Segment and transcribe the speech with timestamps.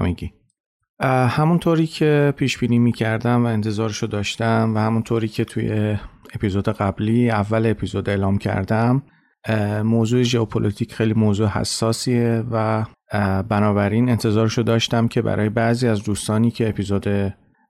[0.00, 0.32] همگی.
[1.28, 5.96] همونطوری که پیش بینی می کردم و انتظارشو داشتم و همونطوری که توی
[6.34, 9.02] اپیزود قبلی اول اپیزود اعلام کردم
[9.84, 12.84] موضوع ژئوپلیتیک خیلی موضوع حساسیه و
[13.48, 17.06] بنابراین انتظارشو داشتم که برای بعضی از دوستانی که اپیزود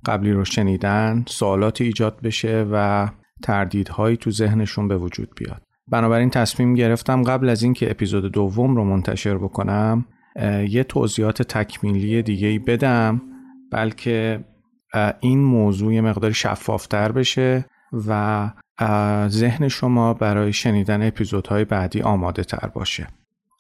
[0.07, 3.09] قبلی رو شنیدن سوالاتی ایجاد بشه و
[3.43, 5.63] تردیدهایی تو ذهنشون به وجود بیاد.
[5.89, 10.05] بنابراین تصمیم گرفتم قبل از اینکه اپیزود دوم رو منتشر بکنم
[10.69, 13.23] یه توضیحات تکمیلی دیگه ای بدم
[13.73, 14.45] بلکه
[15.21, 17.65] این موضوع یه مقداری شفافتر بشه
[18.09, 18.51] و
[19.29, 23.07] ذهن شما برای شنیدن اپیزودهای بعدی آماده تر باشه.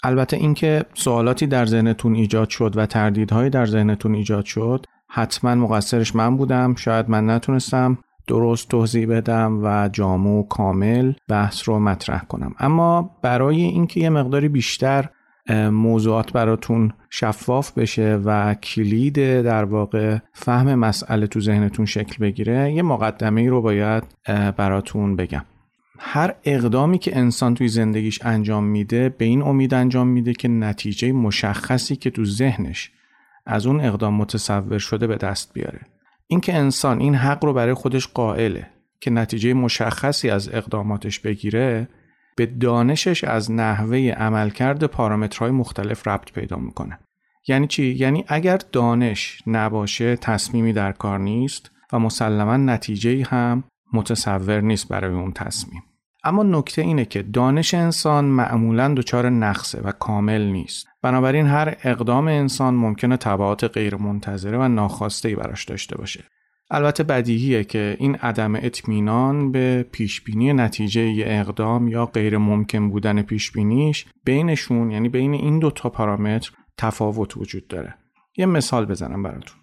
[0.02, 6.16] البته اینکه سوالاتی در ذهنتون ایجاد شد و تردیدهایی در ذهنتون ایجاد شد حتما مقصرش
[6.16, 12.24] من بودم شاید من نتونستم درست توضیح بدم و جامع و کامل بحث رو مطرح
[12.24, 12.54] کنم.
[12.58, 15.08] اما برای اینکه یه مقداری بیشتر
[15.50, 22.82] موضوعات براتون شفاف بشه و کلید در واقع فهم مسئله تو ذهنتون شکل بگیره یه
[22.82, 24.04] مقدمه ای رو باید
[24.56, 25.44] براتون بگم.
[25.98, 31.12] هر اقدامی که انسان توی زندگیش انجام میده به این امید انجام میده که نتیجه
[31.12, 32.90] مشخصی که تو ذهنش
[33.46, 35.80] از اون اقدام متصور شده به دست بیاره.
[36.26, 38.66] اینکه انسان این حق رو برای خودش قائله
[39.00, 41.88] که نتیجه مشخصی از اقداماتش بگیره
[42.36, 46.98] به دانشش از نحوه عملکرد پارامترهای مختلف ربط پیدا می‌کنه.
[47.48, 54.60] یعنی چی؟ یعنی اگر دانش نباشه تصمیمی در کار نیست و مسلما نتیجه هم متصور
[54.60, 55.82] نیست برای اون تصمیم.
[56.24, 60.86] اما نکته اینه که دانش انسان معمولا دچار نقصه و کامل نیست.
[61.02, 66.24] بنابراین هر اقدام انسان ممکنه تبعات غیرمنتظره و ناخواسته ای براش داشته باشه.
[66.70, 74.06] البته بدیهیه که این عدم اطمینان به پیشبینی نتیجه اقدام یا غیر ممکن بودن پیشبینیش
[74.24, 77.94] بینشون یعنی بین این دو تا پارامتر تفاوت وجود داره.
[78.36, 79.56] یه مثال بزنم براتون.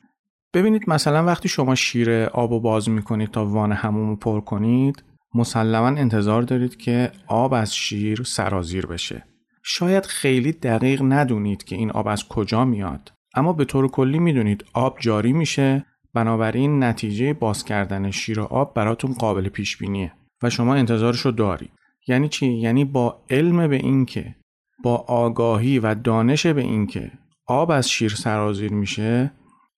[0.54, 5.04] ببینید مثلا وقتی شما شیر آب و باز می‌کنید تا وان هموم پر کنید
[5.36, 9.24] مسلما انتظار دارید که آب از شیر سرازیر بشه.
[9.64, 14.66] شاید خیلی دقیق ندونید که این آب از کجا میاد اما به طور کلی می‌دونید
[14.74, 15.86] آب جاری میشه
[16.18, 20.12] بنابراین نتیجه باز کردن شیر آب براتون قابل پیش بینیه
[20.44, 21.72] و شما انتظارش رو دارید.
[22.08, 24.36] یعنی چی؟ یعنی با علم به اینکه
[24.84, 27.12] با آگاهی و دانش به اینکه
[27.48, 29.32] آب از شیر سرازیر میشه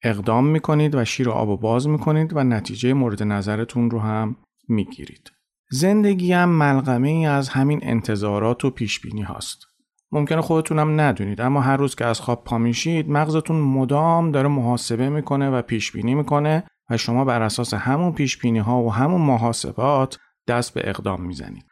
[0.04, 4.36] اقدام می‌کنید و شیر آب رو باز می‌کنید و نتیجه مورد نظرتون رو هم
[4.68, 5.32] می‌گیرید.
[5.72, 9.69] زندگی هم ملغمه ای از همین انتظارات و پیش بینی هاست.
[10.12, 11.42] ممکنه خودتونم ندونید.
[11.42, 15.92] اما هر روز که از خواب پا میشید مغزتون مدام داره محاسبه می‌کنه و پیش
[15.92, 20.90] بینی می‌کنه و شما بر اساس همون پیش بینی ها و همون محاسبات دست به
[20.90, 21.66] اقدام می‌زنید.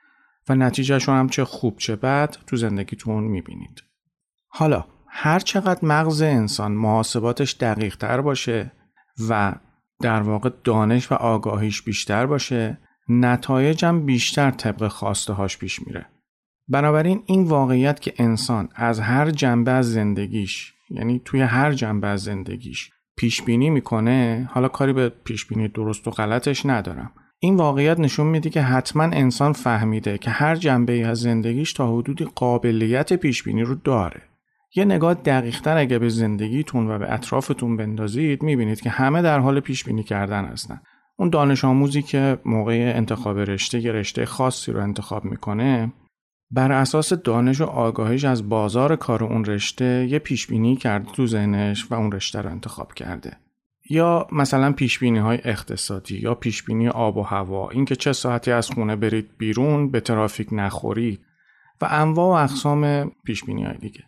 [0.49, 3.83] و نتیجهشون هم چه خوب چه بد تو زندگیتون می‌بینید.
[4.47, 8.71] حالا هر چقدر مغز انسان محاسباتش دقیق تر باشه
[9.29, 9.53] و
[10.01, 12.77] در واقع دانش و آگاهیش بیشتر باشه
[13.09, 16.05] نتایجم بیشتر طبق خواسته هاش پیش میره.
[16.67, 22.23] بنابراین این واقعیت که انسان از هر جنبه از زندگیش یعنی توی هر جنبه از
[22.23, 27.11] زندگیش پیش بینی می‌کنه حالا کاری به پیش بینی درست و غلطش ندارم.
[27.39, 32.27] این واقعیت نشون میده که حتما انسان فهمیده که هر جنبه از زندگیش تا حدودی
[32.35, 34.21] قابلیت پیش بینی رو داره.
[34.75, 39.59] یه نگاه دقیقتر اگه به زندگیتون و به اطرافتون بندازید می‌بینید که همه در حال
[39.59, 40.81] پیش بینی کردن هستن.
[41.17, 45.91] اون دانش آموزی که موقع انتخاب رشته یه رشته خاصی رو انتخاب می‌کنه
[46.51, 51.27] بر اساس دانش و آگاهیش از بازار کار اون رشته یه پیش بینی کرده تو
[51.27, 53.37] ذهنش و اون رشته رو انتخاب کرده.
[53.89, 58.51] یا مثلا پیش بینی های اقتصادی یا پیش بینی آب و هوا اینکه چه ساعتی
[58.51, 61.19] از خونه برید بیرون به ترافیک نخورید
[61.81, 64.03] و انواع و اقسام پیش بینی های دیگه.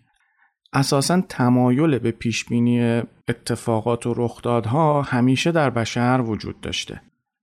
[0.73, 7.01] اساسا تمایل به پیش بینی اتفاقات و رخدادها همیشه در بشر وجود داشته.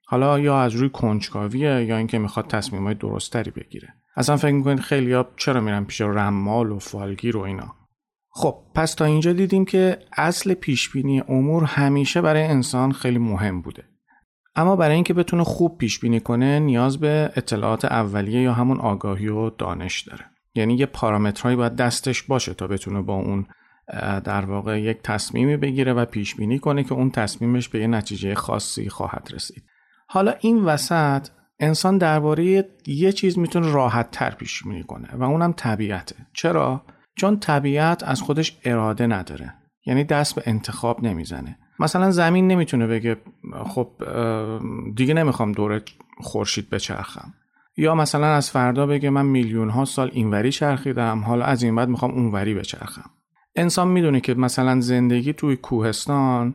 [0.09, 3.89] حالا یا از روی کنجکاویه یا اینکه می‌خواد تصمیمای درستری بگیره.
[4.17, 7.75] اصلا فکر می‌کنید خیلی ها چرا میرن پیش رمال و فالگیر و اینا؟
[8.31, 13.85] خب پس تا اینجا دیدیم که اصل پیشبینی امور همیشه برای انسان خیلی مهم بوده.
[14.57, 19.29] اما برای اینکه بتونه خوب پیش بینی کنه نیاز به اطلاعات اولیه یا همون آگاهی
[19.29, 20.25] و دانش داره.
[20.55, 23.47] یعنی یه پارامترهایی باید دستش باشه تا بتونه با اون
[24.25, 28.35] در واقع یک تصمیمی بگیره و پیش بینی کنه که اون تصمیمش به یه نتیجه
[28.35, 29.65] خاصی خواهد رسید.
[30.07, 31.29] حالا این وسط
[31.61, 36.17] انسان درباره یه چیز می‌تونه راحت تر پیش بینی کنه و اونم طبیعته.
[36.33, 36.83] چرا؟
[37.17, 39.55] چون طبیعت از خودش اراده نداره.
[39.87, 41.59] یعنی دست به انتخاب نمی‌زنه.
[41.81, 43.17] مثلا زمین نمی‌تونه بگه
[43.65, 43.89] خب
[44.97, 45.83] دیگه نمی‌خوام دور
[46.21, 47.35] خورشید بچرخم.
[47.77, 51.89] یا مثلا از فردا بگه من میلیون ها سال اینوری چرخیدم حالا از این بعد
[51.89, 53.11] می‌خوام اونوری بچرخم.
[53.57, 56.55] انسان می‌دونه که مثلا زندگی توی کوهستان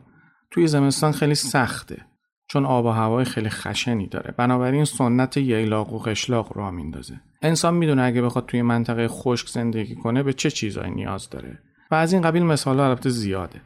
[0.52, 2.06] توی زمستان خیلی سخته.
[2.52, 4.34] چون آب و هوای خیلی خشنی داره.
[4.38, 7.22] بنابراین سنت ییلاق و قشلاق را میندازه.
[7.42, 11.60] انسان می‌دونه اگه بخواد توی منطقه خشک زندگی کنه به چه چیزایی نیاز داره.
[11.92, 13.62] و از این قبیل مثال البته زیاده.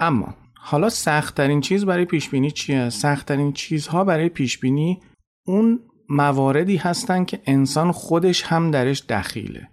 [0.00, 5.00] اما حالا سختترین چیز برای پیش بینی چیه؟ سختترین چیزها برای پیش بینی
[5.46, 9.68] اون مواردی هستن که انسان خودش هم درش دخیله.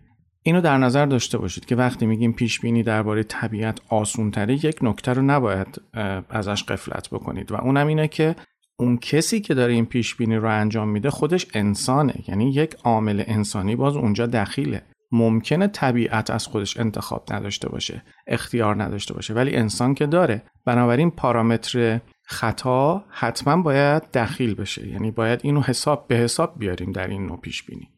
[0.48, 4.80] اینو در نظر داشته باشید که وقتی میگیم پیش بینی درباره طبیعت آسون تره یک
[4.82, 5.82] نکته رو نباید
[6.30, 7.52] ازش قفلت بکنید.
[7.52, 8.36] و اونم اینه که
[8.80, 12.14] اون کسی که داره این پیش بینی رو انجام میده خودش انسانه.
[12.28, 14.82] یعنی یک عامل انسانی باز اونجا دخیله.
[15.12, 20.44] ممکنه طبیعت از خودش انتخاب نداشته باشه اختیار نداشته باشه ولی انسان که داره.
[20.66, 24.88] بنابراین پارامتر خطا حتما باید دخیل بشه.
[24.88, 27.90] یعنی باید اینو حساب به حساب بیاریم در این نوع پیش بینی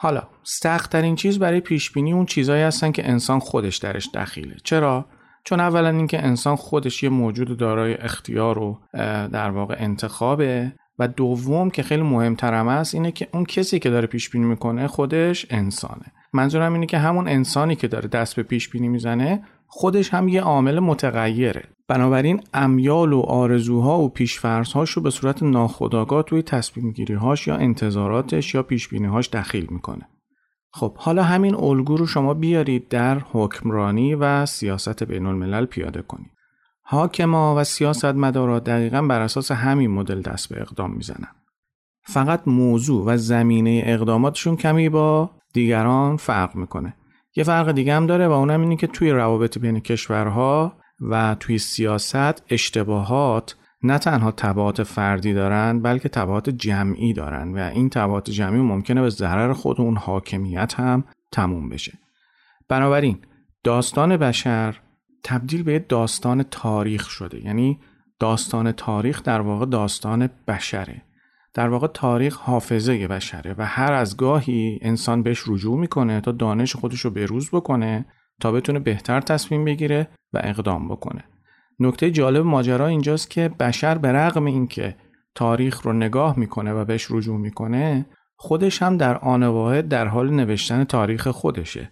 [0.00, 4.56] حالا سختترین چیز برای پیش بینی اون چیزهایی هستن که انسان خودش درش دخیله.
[4.64, 5.06] چرا؟
[5.44, 8.80] چون اولا اینکه انسان خودش یه موجود دارای اختیار و
[9.32, 14.06] در واقع انتخابه و دوم که خیلی مهمترم است اینه که اون کسی که داره
[14.06, 16.12] پیش بینی می‌کنه خودش انسانه.
[16.32, 20.42] منظورم اینه که همون انسانی که داره دست به پیش بینی می‌زنه خودش هم یه
[20.42, 21.64] عامل متغیره.
[21.88, 28.54] بنابراین امیال و آرزوها و پیشفرزهاش رو به صورت ناخودآگاه توی تصمیم هاش یا انتظاراتش
[28.54, 30.08] یا پیش هاش دخیل می‌کنه.
[30.72, 36.30] خب حالا همین الگو رو شما بیارید در حکمرانی و سیاست بین الملل پیاده کنید.
[36.82, 41.28] حاکما و سیاستمدارا دقیقا بر اساس همین مدل دست به اقدام می‌زنن.
[42.02, 46.94] فقط موضوع و زمینه اقداماتشون کمی با دیگران فرق می‌کنه.
[47.38, 51.58] یه فرق دیگه هم داره و اونم اینه که توی روابط بین کشورها و توی
[51.58, 58.60] سیاست اشتباهات نه تنها تبعات فردی دارن بلکه تبعات جمعی دارن و این تبعات جمعی
[58.60, 61.98] ممکنه به ضرر خود اون حاکمیت هم تموم بشه.
[62.68, 63.18] بنابراین
[63.64, 64.80] داستان بشر
[65.24, 67.78] تبدیل به داستان تاریخ شده یعنی
[68.20, 71.02] داستان تاریخ در واقع داستان بشره.
[71.54, 76.76] در واقع تاریخ حافظه بشره و هر از گاهی انسان بهش رجوع می‌کنه تا دانش
[76.76, 78.06] خودش رو بروز بکنه
[78.40, 81.24] تا بتونه بهتر تصمیم بگیره و اقدام بکنه.
[81.80, 84.96] نکته جالب ماجرا اینجاست که بشر به رغم اینکه
[85.34, 88.06] تاریخ رو نگاه می‌کنه و بهش رجوع می‌کنه
[88.36, 91.90] خودش هم در آن واحد در حال نوشتن تاریخ خودشه.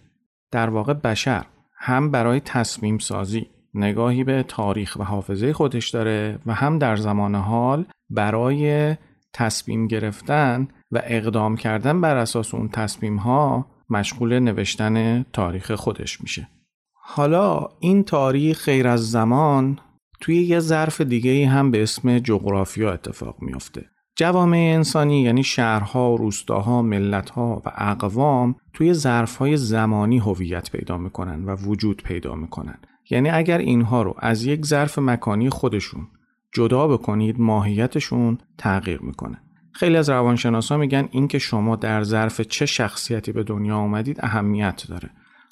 [0.51, 1.45] در واقع بشر
[1.79, 7.35] هم برای تصمیم سازی نگاهی به تاریخ و حافظه خودش داره و هم در زمان
[7.35, 8.95] حال برای
[9.33, 16.47] تصمیم گرفتن و اقدام کردن بر اساس اون تصمیم ها مشغول نوشتن تاریخ خودش میشه.
[16.93, 19.79] حالا این تاریخ خیر از زمان
[20.21, 23.85] توی یه ظرف دیگه هم به اسم جغرافیا اتفاق میافته.
[24.15, 31.55] جوامع انسانی یعنی شهرها، روستاها، ملتها و اقوام توی ظرفهای زمانی هویت پیدا می‌کنن و
[31.55, 32.77] وجود پیدا می‌کنن.
[33.09, 36.07] یعنی اگر اینها رو از یک ظرف مکانی خودشون
[36.53, 39.41] جدا بکنید ماهیتشون تغییر می‌کنه.
[39.71, 45.09] خیلی از روانشناسا میگن اینکه شما در ظرف چه شخصیتی به دنیا آمدید اهمیت داره.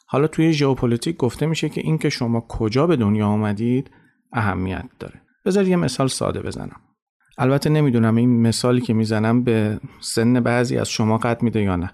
[0.08, 3.92] حالا توی ژئوپلیتیک گفته میشه که اینکه شما کجا به دنیا آمدید
[4.34, 5.22] اهمیت داره.
[5.46, 6.82] بذار یه مثال ساده بزنم.
[7.38, 11.92] البته نمی‌دونم این مثالی که می‌زنم به سن بعضی از شما قد میده یا نه.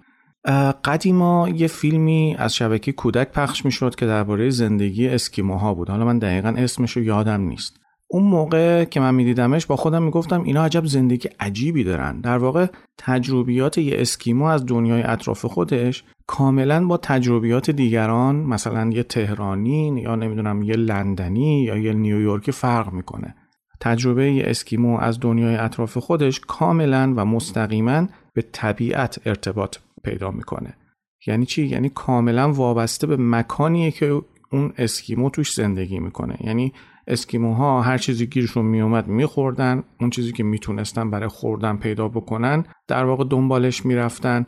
[0.83, 5.89] قدیما یه فیلمی از شبکه کودک پخش می‌شد که درباره زندگی اسکیموها بود.
[5.89, 7.80] حالا من دقیقا اسمش رو یادم نیست.
[8.13, 12.21] اون موقع که من میدیدمش با خودم می‌گفتم اینا عجب زندگی عجیبی دارن.
[12.21, 12.65] در واقع
[12.97, 20.15] تجربیات یه اسکیمو از دنیای اطراف خودش کاملا با تجربیات دیگران مثلا یه تهرانی یا
[20.15, 23.35] نمی‌دونم یه لندنی یا یه نیویورکی فرق می‌کنه.
[23.79, 30.73] تجربه یه اسکیمو از دنیای اطراف خودش کاملا و مستقیما به طبیعت ارتباط پیدا می‌کنه.
[31.27, 36.37] یعنی چی؟ یعنی کاملا وابسته به مکانیه که اون اسکیمو توش زندگی می‌کنه.
[36.41, 36.73] یعنی
[37.11, 43.05] اسکیموها هر چیزی گیرشون میومد میخوردن اون چیزی که می‌تونستن برای خوردن پیدا بکنن در
[43.05, 44.45] واقع دنبالش می‌رفتن.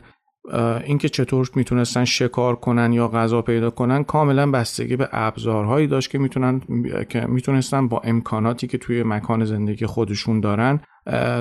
[0.84, 6.18] اینکه چطور می‌تونستن شکار کنن یا غذا پیدا کنن کاملا بستگی به ابزارهایی داشت که
[6.18, 6.60] می‌تونن
[7.08, 10.80] که می‌تونستن با امکاناتی که توی مکان زندگی خودشون دارن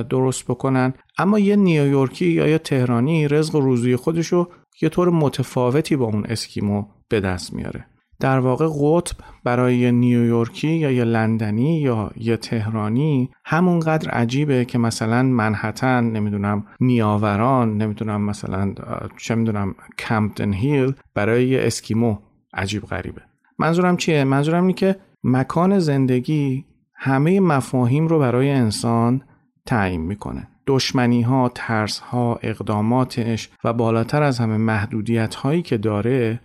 [0.09, 0.93] درست بکنن.
[1.17, 4.47] اما یه نیویورکی یا یه تهرانی رزق روزی خودشو
[4.81, 7.85] یه طور متفاوتی با اون اسکیمو به دست میاره.
[8.23, 14.77] در واقع قطب برای یه نیویورکی یا یه لندنی یا یه تهرانی همونقدر عجیبه که
[14.77, 18.73] مثلا منحتن نمی‌دونم نیاوران نمی‌دونم مثلا
[19.17, 22.17] چه می‌دونم کمپتن هیل برای یه اسکیمو
[22.53, 23.21] عجیب غریبه.
[23.59, 26.65] منظورم چیه؟ منظورم اینه که مکان زندگی
[26.95, 29.21] همه مفاهیم رو برای انسان
[29.65, 30.47] تعیین می‌کنه.
[30.67, 36.39] دشمنی ها، ترس ها، اقداماتش و بالاتر از همه محدودیت هایی که داره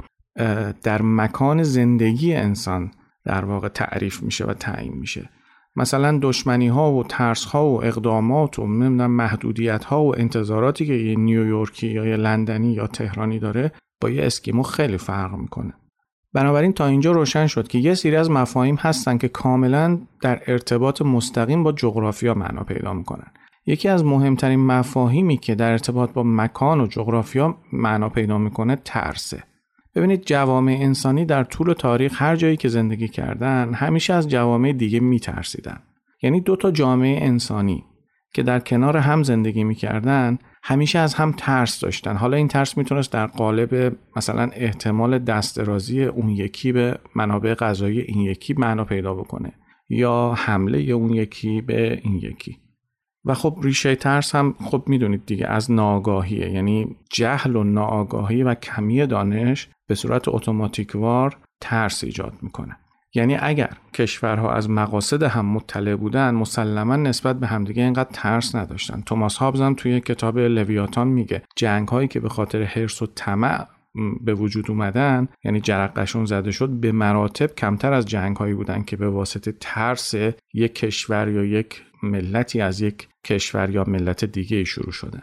[0.82, 2.90] در مکان زندگی انسان
[3.24, 5.28] در واقع تعریف میشه و تعیین میشه.
[5.76, 10.92] مثلا دشمنی ها و ترس ها و اقدامات و نمی‌دونم محدودیت ها و انتظاراتی که
[10.92, 15.72] یه نیویورکی یا یه لندنی یا تهرانی داره با یه اسکیمو خیلی فرق می‌کنه.
[16.32, 21.02] بنابراین تا اینجا روشن شد که یه سری از مفاهیم هستن که کاملا در ارتباط
[21.02, 23.26] مستقیم با جغرافیا معنا پیدا می‌کنن.
[23.66, 29.42] یکی از مهمترین مفاهیمی که در ارتباط با مکان و جغرافیا معنا پیدا می‌کنه ترسه.
[29.94, 35.00] ببینید جوامع انسانی در طول تاریخ هر جایی که زندگی کردن همیشه از جوامع دیگه
[35.00, 35.80] میترسیدن.
[36.22, 37.84] یعنی دو تا جامعه انسانی
[38.34, 42.16] که در کنار هم زندگی می‌کردن همیشه از هم ترس داشتن.
[42.16, 48.20] حالا این ترس می‌تونست در قالب مثلا احتمال دسترازی اون یکی به منابع غذایی این
[48.20, 49.52] یکی معنا پیدا بکنه
[49.88, 52.58] یا حمله اون یکی به این یکی.
[53.24, 56.50] و خب ریشه ترس هم خب می‌دونید دیگه از ناآگاهیه.
[56.50, 62.76] یعنی جهل و ناآگاهی و کمی دانش به صورت اتوماتیکوار ترس ایجاد می‌کنه.
[63.14, 69.00] یعنی اگر کشورها از مقاصد هم مطلع بودن مسلما نسبت به همدیگه اینقدر ترس نداشتن.
[69.00, 73.66] توماس هابز هم توی کتاب لویاتان میگه جنگ هایی که به خاطر حرس و طمع
[74.20, 78.96] به وجود اومدن یعنی جرقشون زده شد به مراتب کمتر از جنگ هایی بودن که
[78.96, 80.14] به واسطه ترس
[80.54, 85.22] یک کشور یا یک ملتی از یک کشور یا ملت دیگه شروع شده.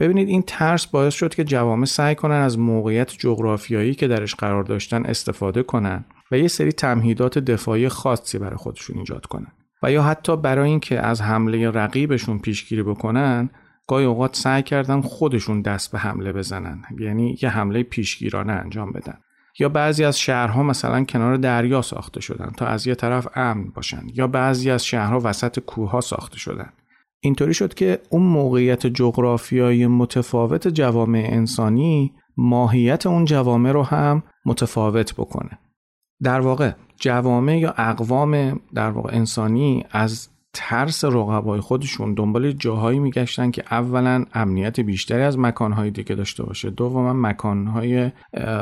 [0.00, 4.64] ببینید این ترس باعث شد که جوامع سعی کنن از موقعیت جغرافیایی که درش قرار
[4.64, 9.52] داشتن استفاده کنن و یه سری تمهیدات دفاعی خاصی برای خودشون ایجاد کنن
[9.82, 13.50] و یا حتی برای اینکه از حمله رقیبشون پیشگیری بکنن
[13.86, 19.18] گاهی اوقات سعی کردن خودشون دست به حمله بزنن یعنی یه حمله پیشگیرانه انجام بدن.
[19.58, 24.02] یا بعضی از شهرها مثلا کنار دریا ساخته شدن تا از یه طرف امن باشن
[24.14, 26.70] یا بعضی از شهرها وسط کوه ساخته شدن.
[27.20, 35.14] اینطوری شد که اون موقعیت جغرافیایی متفاوت جوامع انسانی ماهیت اون جوامع رو هم متفاوت
[35.14, 35.58] بکنه.
[36.22, 43.50] در واقع جوامع یا اقوام در واقع انسانی از ترس رقبای خودشون دنبال جاهایی میگشتن
[43.50, 46.70] که اولا امنیت بیشتری از مکانهای دیگه داشته باشه.
[46.70, 48.10] دوما مکانهای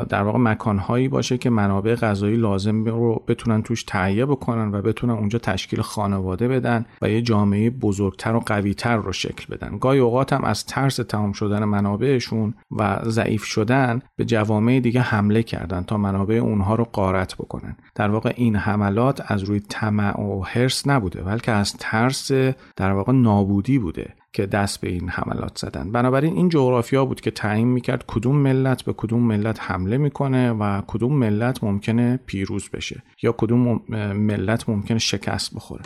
[0.09, 5.13] در واقع مکانهایی باشه که منابع غذایی لازم رو بتونن توش تهیه بکنن و بتونن
[5.13, 9.77] اونجا تشکیل خانواده بدن و یه جامعه بزرگتر و قویتر رو شکل بدن.
[9.77, 15.43] گاهی اوقات هم از ترس تمام شدن منابعشون و ضعیف شدن به جوامع دیگه حمله
[15.43, 17.75] کردن تا منابع اونها رو قارت بکنن.
[17.95, 22.31] در واقع این حملات از روی طمع و حرس نبوده بلکه از ترس
[22.75, 25.91] در واقع نابودی بوده که دست به این حملات زدن.
[25.91, 30.81] بنابراین این جغرافیا بود که تعیین می‌کرد کدوم ملت به کدوم ملت حمله می‌کنه و
[30.87, 33.81] کدوم ملت ممکنه پیروز بشه یا کدوم
[34.13, 35.83] ملت ممکنه شکست بخوره.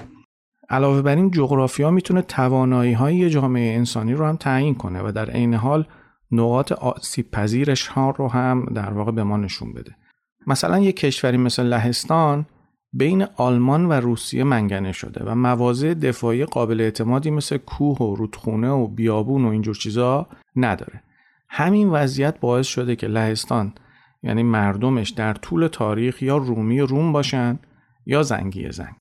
[0.70, 5.30] علاوه بر این جغرافیا می‌تونه توانایی های جامعه انسانی رو هم تعیین کنه و در
[5.30, 5.86] عین حال
[6.32, 9.96] نقاط آسیب پذیرش ها رو هم در واقع به ما نشون بده.
[10.48, 12.46] مثلا یک کشوری مثل لهستان
[12.94, 18.70] بین آلمان و روسیه منگنه شده و مواضع دفاعی قابل اعتمادی مثل کوه و رودخونه
[18.70, 21.04] و بیابون و اینجور چیزا نداره.
[21.50, 23.74] همین وضعیت باعث شده که لهستان
[24.24, 27.60] یعنی مردمش در طول تاریخ یا رومی روم باشن
[28.06, 28.96] یا زنگی زنگ.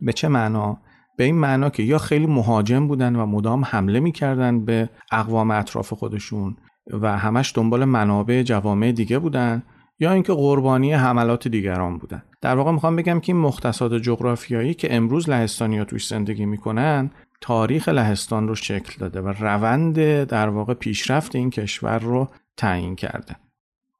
[0.00, 0.78] به چه معنا؟
[1.16, 5.92] به این معنا که یا خیلی مهاجم بودن و مدام حمله می‌کردن به اقوام اطراف
[5.92, 6.56] خودشون
[6.92, 9.62] و همش دنبال منابع جوامع دیگه بودن
[9.98, 12.22] یا اینکه قربانی حملات دیگران بودن.
[12.40, 17.10] در واقع می‌خوام بگم که این مختصات جغرافیایی که امروز لهستانی ها توش زندگی می‌کنن
[17.40, 23.36] تاریخ لهستان رو شکل داده و روند در واقع پیشرفت این کشور رو تعیین کرده.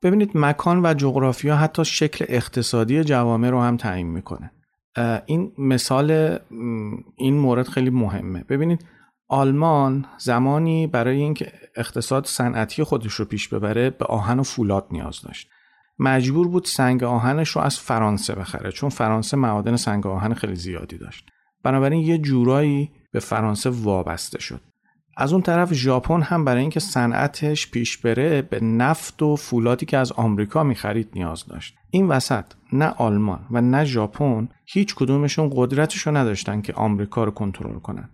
[0.02, 4.50] ببینید مکان و جغرافیا حتی شکل اقتصادی جوامع رو هم تعیین می‌کنه.
[5.26, 6.38] این مثال
[7.16, 8.44] این مورد خیلی مهمه.
[8.48, 8.84] ببینید
[9.28, 15.22] آلمان زمانی برای اینکه اقتصاد صنعتی خودش رو پیش ببره به آهن و فولاد نیاز
[15.22, 15.48] داشت.
[15.98, 20.98] مجبور بود سنگ آهنش رو از فرانسه بخره چون فرانسه معادن سنگ آهن خیلی زیادی
[20.98, 21.26] داشت.
[21.62, 24.60] بنابراین یه جورایی به فرانسه وابسته شد.
[25.16, 29.96] از اون طرف ژاپن هم برای اینکه صنعتش پیش بره به نفت و فولادی که
[29.96, 31.74] از آمریکا می‌خرید نیاز داشت.
[31.90, 37.78] این وسط نه آلمان و نه ژاپن هیچ کدومشون قدرتشو نداشتن که آمریکا رو کنترل
[37.78, 38.08] کنن.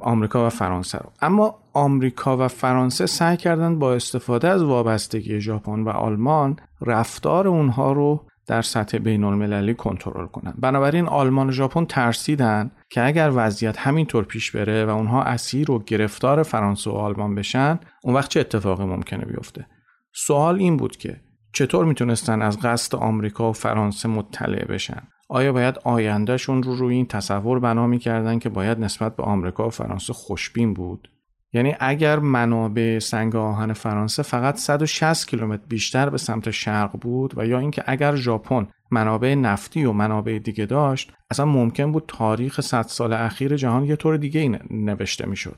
[0.00, 1.12] آمریکا و فرانسه رو.
[1.22, 7.92] اما آمریکا و فرانسه سعی کردن با استفاده از وابستگی ژاپن و آلمان رفتار اونها
[7.92, 13.78] رو در سطح بین المللی کنترل کنن بنابراین آلمان و ژاپن ترسیدن که اگر وضعیت
[13.78, 18.40] همینطور پیش بره و اونها اسیر و گرفتار فرانسه و آلمان بشن اون وقت چه
[18.40, 19.66] اتفاقی ممکنه بیفته؟
[20.14, 21.20] سوال این بود که
[21.52, 25.02] چطور می‌تونستن از قصد آمریکا و فرانسه مطلع بشن؟
[25.34, 29.70] آیا باید آیندهشون رو روی این تصور بنا می‌کردن که باید نسبت به آمریکا و
[29.70, 31.08] فرانسه خوشبین بود؟
[31.52, 37.46] یعنی اگر منابع سنگ آهن فرانسه فقط 160 کیلومتر بیشتر به سمت شرق بود و
[37.46, 42.82] یا اینکه اگر ژاپن منابع نفتی و منابع دیگه داشت اصلا ممکن بود تاریخ 100
[42.82, 45.56] سال اخیر جهان یه طور دیگه نوشته می‌شد.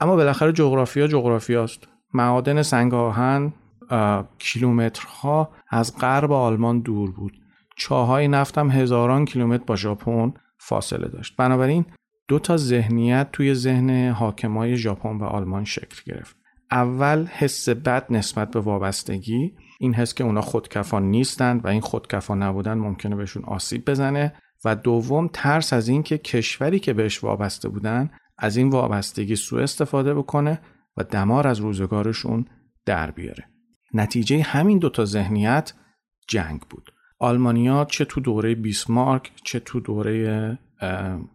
[0.00, 1.88] اما بالاخره جغرافیا جغرافیاست.
[2.14, 3.52] معادن سنگ آهن
[4.38, 7.32] کیلومترها از غرب آلمان دور بود.
[7.76, 11.36] چاهای نفتم هزاران کیلومتر با ژاپن فاصله داشت.
[11.36, 11.84] بنابراین
[12.28, 16.36] دو تا ذهنیت توی ذهن حاکمای ژاپن و آلمان شکل گرفت.
[16.70, 22.34] اول حس بد نسبت به وابستگی این حس که اونا خودکفا نیستند و این خودکفا
[22.34, 24.32] نبودن ممکنه بهشون آسیب بزنه.
[24.64, 30.14] و دوم ترس از اینکه کشوری که بهش وابسته بودن از این وابستگی سوء استفاده
[30.14, 30.60] بکنه
[30.96, 32.46] و دمار از روزگارشون
[32.86, 33.44] در بیاره.
[33.94, 35.72] نتیجه همین دوتا ذهنیت
[36.28, 36.92] جنگ بود.
[37.18, 40.58] آلمانیا چه تو دوره بیسمارک چه تو دوره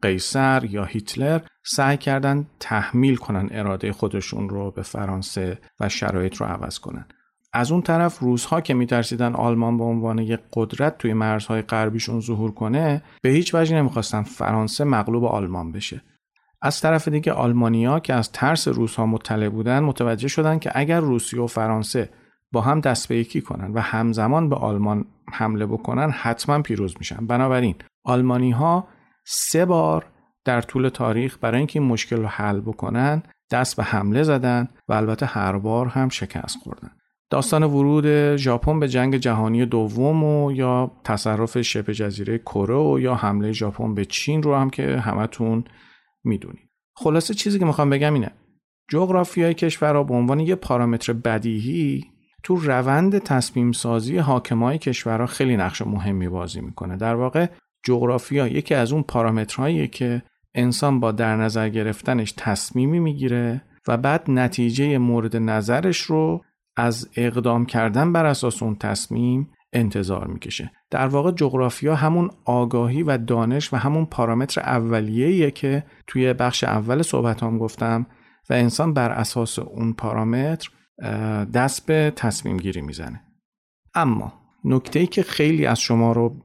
[0.01, 6.45] قیصر یا هیتلر سعی کردن تحمیل کنن اراده خودشون رو به فرانسه و شرایط رو
[6.45, 7.05] عوض کنن.
[7.53, 12.51] از اون طرف روزها که میترسیدن آلمان به عنوان یک قدرت توی مرزهای غربیشون ظهور
[12.51, 16.01] کنه به هیچ وجه نمی‌خواستن فرانسه مغلوب آلمان بشه.
[16.61, 21.41] از طرف دیگه آلمانیا که از ترس روزها مطلع بودن متوجه شدن که اگر روسیه
[21.41, 22.09] و فرانسه
[22.51, 27.27] با هم دست به یکی کنن و همزمان به آلمان حمله بکنن حتما پیروز میشن.
[27.27, 28.87] بنابراین آلمانی ها
[29.25, 30.05] سه بار
[30.45, 34.93] در طول تاریخ برای اینکه این مشکل رو حل بکنن دست به حمله زدن و
[34.93, 36.89] البته هر بار هم شکست خوردن.
[37.29, 43.15] داستان ورود ژاپن به جنگ جهانی دوم و یا تصرف شبه جزیره کره و یا
[43.15, 45.63] حمله ژاپن به چین رو هم که همتون
[46.23, 46.69] می‌دونید.
[46.95, 48.31] خلاصه چیزی که می‌خوام بگم اینه.
[48.89, 52.11] جغرافیای کشورها به عنوان یه پارامتر بدیهی
[52.43, 56.97] تو روند تصمیم سازی حاکمای کشورها خیلی نقش مهمی بازی می‌کنه.
[56.97, 57.47] در واقع
[57.83, 60.21] جغرافیا یکی از اون پارامترهاییه که
[60.55, 66.41] انسان با در نظر گرفتنش تصمیمی می‌گیره و بعد نتیجه مورد نظرش رو
[66.75, 70.71] از اقدام کردن بر اساس اون تصمیم انتظار می‌کشه.
[70.89, 77.01] در واقع جغرافیا همون آگاهی و دانش و همون پارامتر اولیه‌ایه که توی بخش اول
[77.01, 78.05] صحبت هم گفتم
[78.49, 80.69] و انسان بر اساس اون پارامتر
[81.53, 83.21] دست به تصمیم گیری می‌زنه.
[83.93, 84.33] اما
[84.65, 86.35] نکته ای که خیلی از شما رو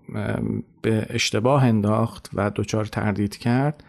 [0.82, 3.84] به اشتباه انداخت و دچار تردید کرد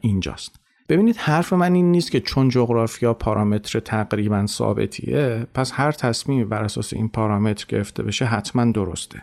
[0.00, 0.60] اینجاست.
[0.88, 6.64] ببینید حرف من این نیست که چون جغرافیا پارامتر تقریبا ثابتیه پس هر تصمیمی بر
[6.64, 9.22] اساس این پارامتر گرفته بشه حتما درسته.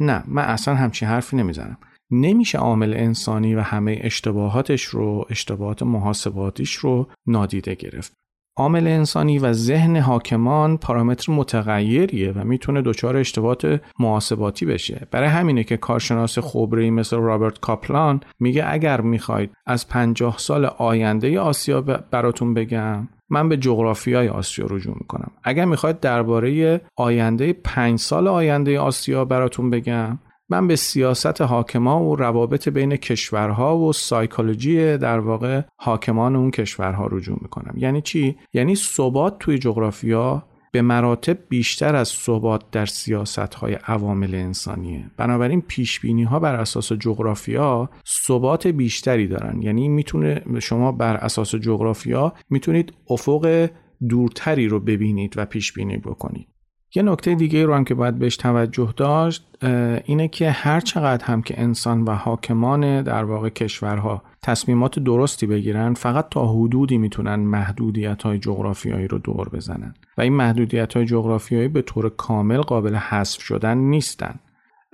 [0.00, 1.78] نه من اصلا همچین حرفی نمی‌زنم.
[2.10, 8.12] نمیشه عامل انسانی و همه اشتباهاتش رو اشتباهات محاسباتیش رو نادیده گرفت.
[8.58, 15.06] عامل انسانی و ذهن حاکمان پارامتر متغیریه و می‌تونه دچار اشتباهات محاسباتی بشه.
[15.10, 21.40] برای همینه که کارشناس خبری مثل رابرت کاپلان میگه اگر می‌خواید از پنجاه سال آینده
[21.40, 25.30] آسیا براتون بگم من به جغرافیای آسیا رجوع می‌کنم.
[25.44, 32.16] اگر می‌خواید درباره آینده پنج سال آینده آسیا براتون بگم من به سیاست حاکمان و
[32.16, 37.74] روابط بین کشورها و سایکولوژی در واقع حاکمان اون کشورها رجوع می‌کنم.
[37.76, 44.34] یعنی چی؟ یعنی ثبات توی جغرافیا به مراتب بیشتر از ثبات در سیاست های عوامل
[44.34, 45.10] انسانیه.
[45.16, 47.90] بنابراین پیش بینی ها بر اساس جغرافیا
[48.26, 49.62] ثبات بیشتری دارن.
[49.62, 53.68] یعنی می‌تونه شما بر اساس جغرافیا می‌تونید افق
[54.08, 56.48] دورتری رو ببینید و پیش بینی بکنید.
[56.96, 59.56] یه نکته دیگه رو هم که باید بهش توجه داشت
[60.04, 65.94] اینه که هر چقدر هم که انسان و حاکمان در واقع کشورها تصمیمات درستی بگیرن
[65.94, 69.94] فقط تا حدودی می‌تونن محدودیت های جغرافیایی رو دور بزنن.
[70.18, 74.34] و این محدودیت های جغرافیایی به طور کامل قابل حذف شدن نیستن.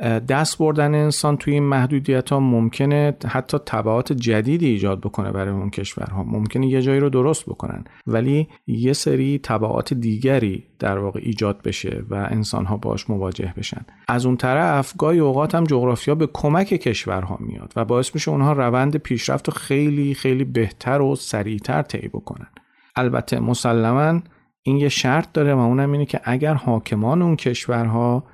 [0.02, 5.70] دست بردن انسان توی این محدودیت ها ممکنه حتی طبعات جدیدی ایجاد بکنه برای اون
[5.70, 6.22] کشورها.
[6.22, 7.84] ممکنه یه جایی رو درست بکنن.
[8.06, 13.86] ولی یه سری طبعات دیگری در واقع ایجاد بشه و انسان ها باش مواجه بشن.
[14.08, 18.52] از اون طرف گاهی اوقات هم جغرافیا به کمک کشورها میاد و باعث میشه اونها
[18.52, 22.48] روند پیشرفت خیلی خیلی بهتر و سریعتر طی بکنن.
[22.96, 24.20] البته مسلما
[24.62, 28.24] این یه شرط داره و اونم اینه که اگر حاکمان اون کشورها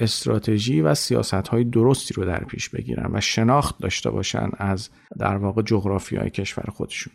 [0.00, 5.36] استراتژی و سیاست های درستی رو در پیش بگیرن و شناخت داشته باشن از در
[5.36, 7.12] واقع جغرافی های کشور خودشون.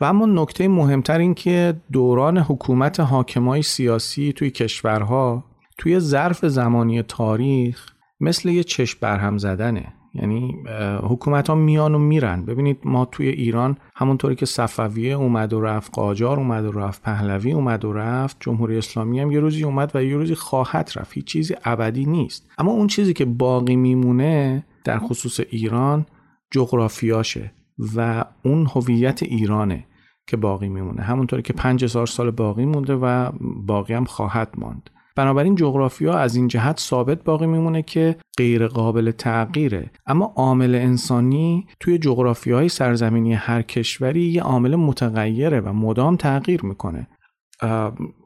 [0.00, 5.44] و اما نکته مهمتر این که دوران حکومت حاکمای سیاسی توی کشورها
[5.78, 7.86] توی ظرف زمانی تاریخ
[8.20, 9.92] مثل یه چشم برهم زدنه.
[10.14, 10.56] یعنی
[11.02, 12.44] حکومت ها میان و میرن.
[12.44, 17.52] ببینید ما توی ایران همونطوری که صفویه اومد و رفت قاجار اومد و رفت پهلوی
[17.52, 21.12] اومد و رفت جمهوری اسلامی هم یه روزی اومد و یه روزی خواهد رفت.
[21.12, 22.50] هیچ چیزی ابدی نیست.
[22.58, 26.06] اما اون چیزی که باقی میمونه در خصوص ایران
[26.50, 27.52] جغرافیاشه
[27.96, 29.86] و اون هویت ایرانه.
[30.30, 31.02] که باقی میمونه.
[31.02, 33.30] همونطوری که 5000 سال باقی مونده و
[33.66, 34.90] باقی هم خواهد ماند.
[35.16, 39.90] بنابراین جغرافیا از این جهت ثابت باقی میمونه که غیر قابل تغییره.
[40.06, 47.06] اما عامل انسانی توی جغرافیای سرزمینی هر کشوری یه عامل متغیره و مدام تغییر می‌کنه.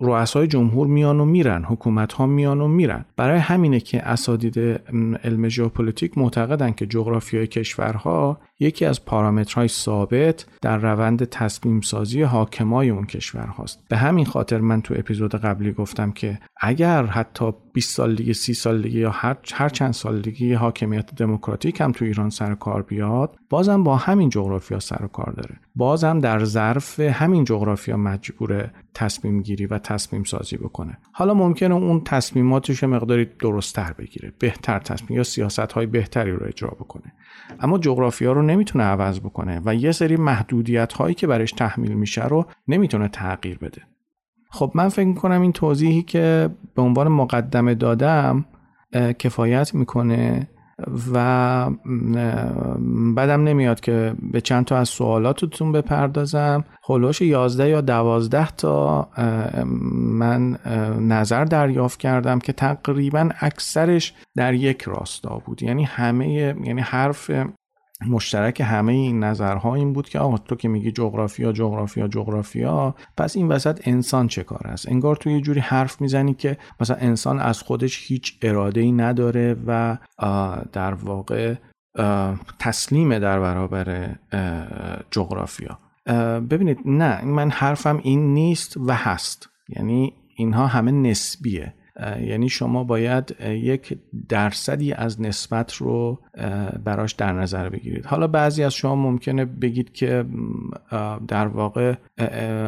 [0.01, 3.05] رؤسای جمهور میان و میرن حکومت ها میان و میرن.
[3.17, 4.59] برای همینه که اساتید
[5.25, 12.91] علم ژئوپلیتیک معتقدن که جغرافیای کشورها یکی از پارامترهای ثابت در روند تصمیم سازی حاکمای
[12.91, 13.85] اون کشور هاست.
[13.89, 18.55] به همین خاطر من تو اپیزود قبلی گفتم که اگر حتی 20 سال دیگه 30
[18.55, 22.83] سال دیگه یا هر, هر چند سال دیگه حاکمیت دموکراتیک هم تو ایران سر کار
[22.83, 25.61] بیاد بازم با همین جغرافیا سر کار داره.
[25.75, 30.99] بازم در ظرف همین جغرافیا مجبور تصمیم گیری و تصمیم سازی بکنه.
[31.13, 36.71] حالا ممکنه اون تصمیماتش مقداری درستتر بگیره بهتر تصمیم یا سیاست های بهتری رو اجرا
[36.71, 37.13] بکنه.
[37.61, 42.27] اما جغرافیا رو نمی‌تونه عوض بکنه و یه سری محدودیت هایی که برش تحمیل میشه
[42.27, 43.83] رو نمی‌تونه تغییر بده.
[44.51, 48.45] خب من فکر می‌کنم این توضیحی که به عنوان مقدمه دادم
[49.19, 50.49] کفایت می‌کنه
[51.13, 51.71] و
[53.17, 56.65] بدم نمیاد که به چند تا از سوالاتتون بپردازم.
[56.83, 59.09] خلوش 11 یا 12 تا
[59.95, 60.59] من
[61.01, 65.63] نظر دریافت کردم که تقریبا اکثرش در یک راستا بود.
[65.63, 66.33] یعنی همه
[66.65, 67.31] یعنی حرف
[68.09, 73.37] مشترک همه این نظرها این بود که آقا تو که میگی جغرافیا جغرافیا جغرافیا پس
[73.37, 77.41] این وسط انسان چه کار است؟ انگار تو یه جوری حرف می‌زنی که مثلا انسان
[77.41, 79.99] از خودش هیچ اراده ای نداره و
[80.73, 81.55] در واقع
[82.59, 84.17] تسلیم در برابر
[85.11, 85.79] جغرافیا.
[86.51, 89.49] ببینید نه من حرفم این نیست و هست.
[89.69, 91.75] یعنی اینها همه نسبیه.
[92.21, 96.21] یعنی شما باید یک درصدی از نسبت رو
[96.85, 98.07] براش در نظر بگیرید.
[98.07, 100.25] حالا بعضی از شما ممکنه بگید که
[101.29, 101.95] در واقع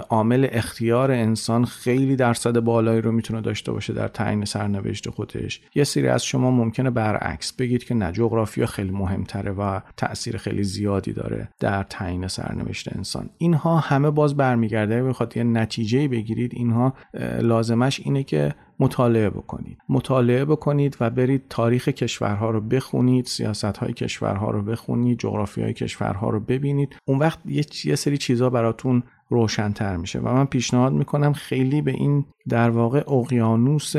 [0.08, 5.60] عامل اختیار انسان خیلی درصد بالایی رو می‌تونه داشته باشه در تعیین سرنوشت خودش.
[5.74, 10.64] یه سری از شما ممکنه برعکس بگید که نه جغرافیا خیلی مهمتره و تاثیر خیلی
[10.64, 13.30] زیادی داره در تعیین سرنوشت انسان.
[13.38, 15.02] اینها همه باز برمیگرده.
[15.02, 16.94] بخواد یه نتیجه بگیرید اینها
[17.40, 19.78] لازمش اینه که مطالعه بکنید.
[19.88, 25.72] مطالعه بکنید و برید تاریخ کشورها رو بخونید سیاست های کشورها رو بخونید جغرافی های
[25.72, 26.96] کشورها رو ببینید.
[27.04, 27.38] اون وقت
[27.84, 30.18] یه سری چیزا براتون روشنتر میشه.
[30.18, 33.96] و من پیشنهاد می‌کنم خیلی به این در واقع اقیانوس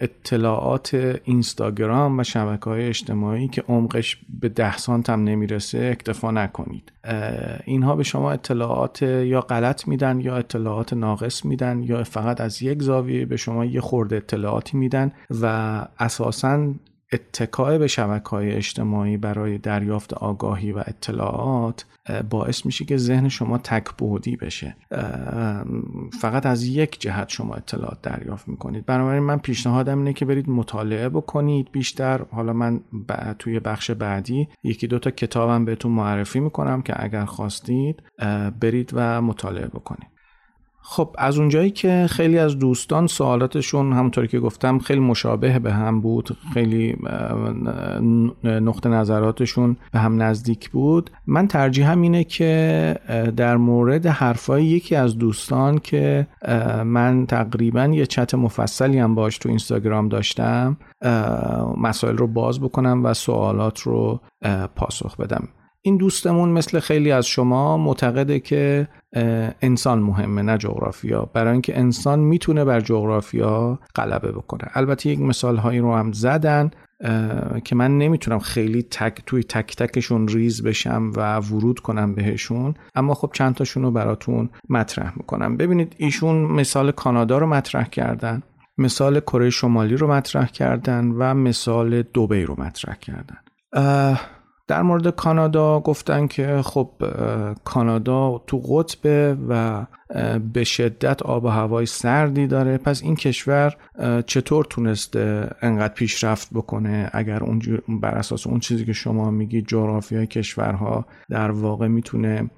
[0.00, 6.92] اطلاعات اینستاگرام و شبکه های اجتماعی که عمقش به ده سانت هم نمی‌رسه اکتفا نکنید.
[7.64, 12.82] اینها به شما اطلاعات یا غلط میدن یا اطلاعات ناقص میدن یا فقط از یک
[12.82, 15.46] زاویه به شما یه خورده اطلاعاتی میدن و
[15.98, 16.74] اساساً
[17.14, 21.86] اتکای به شبکه های اجتماعی برای دریافت آگاهی و اطلاعات
[22.30, 24.76] باعث میشه که ذهن شما تکبودی بشه.
[26.20, 28.86] فقط از یک جهت شما اطلاعات دریافت می‌کنید.
[28.86, 32.20] بنابراین من پیشنهادم اینه که برید مطالعه بکنید بیشتر.
[32.30, 32.80] حالا من
[33.38, 38.02] توی بخش بعدی یکی دو تا کتابم بهتون معرفی می‌کنم که اگر خواستید
[38.60, 40.13] برید و مطالعه بکنید.
[40.86, 46.00] خب از اونجایی که خیلی از دوستان سوالاتشون همونطوری که گفتم خیلی مشابه به هم
[46.00, 46.96] بود خیلی
[48.44, 51.10] نقطه نظراتشون به هم نزدیک بود.
[51.26, 52.96] من ترجیحم اینه که
[53.36, 56.26] در مورد حرفای یکی از دوستان که
[56.84, 60.76] من تقریبا یه چت مفصلی هم باش تو اینستاگرام داشتم
[61.76, 64.20] مسائل رو باز بکنم و سوالات رو
[64.76, 65.48] پاسخ بدم.
[65.86, 68.88] این دوستمون مثل خیلی از شما معتقده که
[69.62, 71.30] انسان مهمه نه جغرافیا.
[71.32, 74.70] برای اینکه انسان می‌تونه بر جغرافیا غلبه بکنه.
[74.74, 76.70] البته یک مثال هایی رو هم زدن
[77.64, 83.14] که من نمی‌تونم خیلی تک توی تک تکشون ریز بشم و ورود کنم بهشون اما
[83.14, 85.56] خب چند تاشون رو براتون مطرح می‌کنم.
[85.56, 88.42] ببینید ایشون مثال کانادا رو مطرح کردن
[88.78, 93.38] مثال کره شمالی رو مطرح کردن و مثال دوبی رو مطرح کردن.
[94.66, 96.90] در مورد کانادا گفتن که خب
[97.64, 99.86] کانادا تو قطبه و
[100.52, 102.78] به شدت آب و هوای سردی داره.
[102.78, 103.76] پس این کشور
[104.26, 110.26] چطور تونسته انقدر پیشرفت بکنه؟ اگر اونجور بر اساس اون چیزی که شما میگی جغرافیای
[110.26, 112.50] کشورها در واقع می‌تونه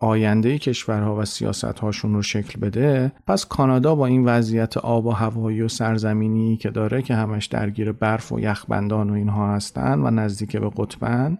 [0.00, 5.10] آینده کشورها و سیاست هاشون رو شکل بده پس کانادا با این وضعیت آب و
[5.10, 10.10] هوایی و سرزمینی که داره که همش درگیر برف و یخبندان و اینها هستن و
[10.10, 11.38] نزدیک به قطبن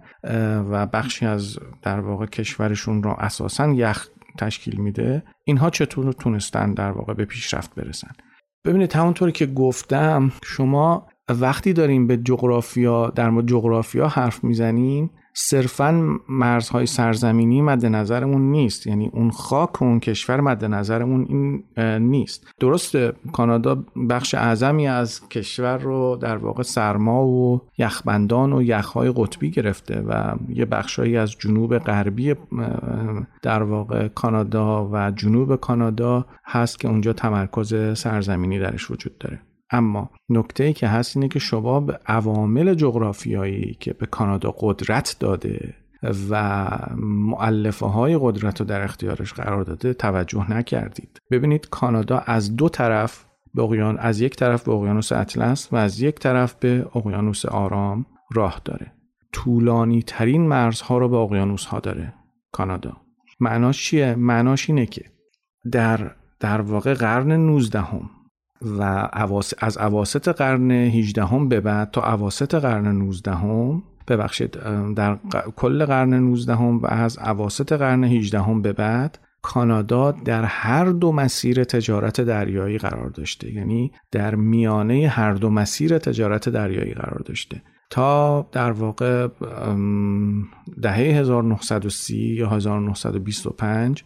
[0.70, 6.90] و بخشی از در واقع کشورشون رو اساسا یخ تشکیل میده اینها چطور تونستن در
[6.90, 8.10] واقع به پیشرفت برسن؟
[8.64, 16.18] ببینید همونطوری که گفتم شما وقتی داریم به جغرافیا در مورد جغرافیا حرف می‌زنیم صرفا
[16.28, 18.86] مرزهای سرزمینی مد نظرمون نیست.
[18.86, 21.64] یعنی اون خاک و اون کشور مد نظرمون این
[22.10, 22.46] نیست.
[22.60, 29.50] درسته کانادا بخش اعظمی از کشور رو در واقع سرما و یخبندان و یخهای قطبی
[29.50, 32.34] گرفته و یه بخشهایی از جنوب غربی
[33.42, 39.40] در واقع کانادا و جنوب کانادا هست که اونجا تمرکز سرزمینی درش وجود داره.
[39.70, 45.16] اما نکته ای که هست اینه که شما به عوامل جغرافیایی که به کانادا قدرت
[45.20, 45.74] داده
[46.30, 51.20] و معلفه های قدرت رو در اختیارش قرار داده توجه نکردید.
[51.30, 53.24] ببینید کانادا از دو طرف
[53.54, 58.06] به اقیان از یک طرف به اقیانوس اطلس و از یک طرف به اقیانوس آرام
[58.34, 58.92] راه داره.
[59.32, 62.14] طولانی ترین مرزها رو به اقیانوس ها داره
[62.52, 62.96] کانادا.
[63.40, 65.04] معناش چیه؟ معناش اینه که
[65.72, 68.10] در در واقع قرن 19 هم
[68.62, 68.82] و
[69.58, 74.58] از اواسط قرن 18 هم به بعد تا اواسط قرن 19 هم ببخشید
[74.94, 75.18] در
[75.56, 80.84] کل قرن 19 هم و از اواسط قرن 18 هم به بعد کانادا در هر
[80.84, 83.52] دو مسیر تجارت دریایی قرار داشته.
[83.52, 87.62] یعنی در میانه هر دو مسیر تجارت دریایی قرار داشته.
[87.90, 89.28] تا در واقع
[90.82, 94.04] دهه 1930 یا 1925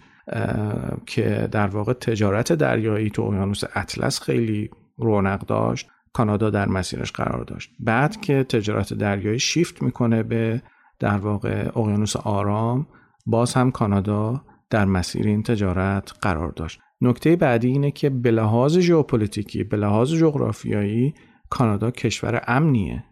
[1.06, 7.44] که در واقع تجارت دریایی تو اقیانوس اطلس خیلی رونق داشت کانادا در مسیرش قرار
[7.44, 7.70] داشت.
[7.80, 10.62] بعد که تجارت دریایی شیفت می‌کنه به
[10.98, 12.86] در واقع اقیانوس آرام
[13.26, 16.80] باز هم کانادا در مسیر این تجارت قرار داشت.
[17.00, 21.14] نکته بعدی اینه که به لحاظ ژئوپلیتیکی به لحاظ جغرافیایی
[21.50, 23.04] کانادا کشور امنیه.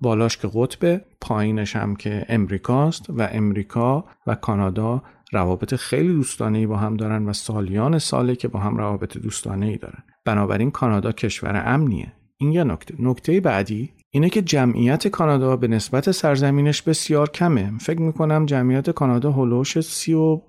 [0.00, 6.76] بالاش که قطبه پایینش هم که امریکاست و امریکا و کانادا روابط خیلی دوستانه با
[6.76, 10.02] هم دارن و سالیان ساله که با هم روابط دوستانه ای دارن.
[10.24, 12.12] بنابراین کانادا کشور امنیه.
[12.38, 12.94] این یه نکته.
[12.98, 17.72] نکته بعدی اینه که جمعیت کانادا به نسبت سرزمینش بسیار کمه.
[17.78, 20.40] فکر می‌کنم جمعیت کانادا هلوش سی و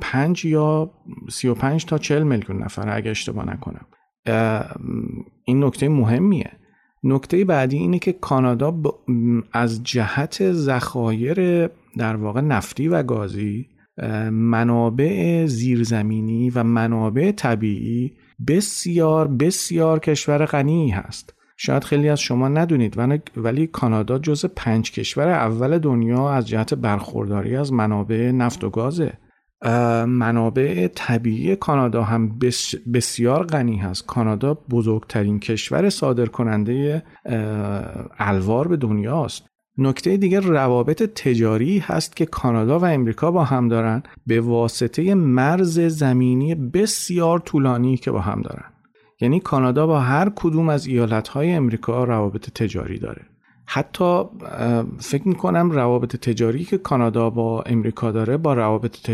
[0.00, 0.90] پنج یا
[1.30, 3.86] سی و پنج تا چل میلیون نفر اگه اشتباه نکنم.
[5.44, 6.50] این نکته مهمیه.
[7.04, 8.74] نکته بعدی اینه که کانادا
[9.52, 13.68] از جهت ذخایر در واقع نفتی و گازی
[14.30, 18.12] منابع زیرزمینی و منابع طبیعی
[18.46, 21.34] بسیار بسیار کشور غنی هست.
[21.56, 22.98] شاید خیلی از شما ندونید
[23.36, 29.12] ولی کانادا جز پنج کشور اول دنیا از جهت برخورداری از منابع نفت و گازه.
[30.06, 32.38] منابع طبیعی کانادا هم
[32.94, 34.06] بسیار غنی هست.
[34.06, 37.02] کانادا بزرگترین کشور صادر کننده
[38.18, 39.46] الوار به دنیاست.
[39.78, 45.80] نکته دیگر روابط تجاری هست که کانادا و امریکا با هم دارن به واسطه مرز
[45.80, 48.70] زمینی بسیار طولانی که با هم دارن.
[49.20, 53.22] یعنی کانادا با هر کدوم از ایالتهای امریکا روابط تجاری داره.
[53.66, 54.22] حتی
[54.98, 59.10] فکر می‌کنم روابط تجاری که کانادا با امریکا داره با روابط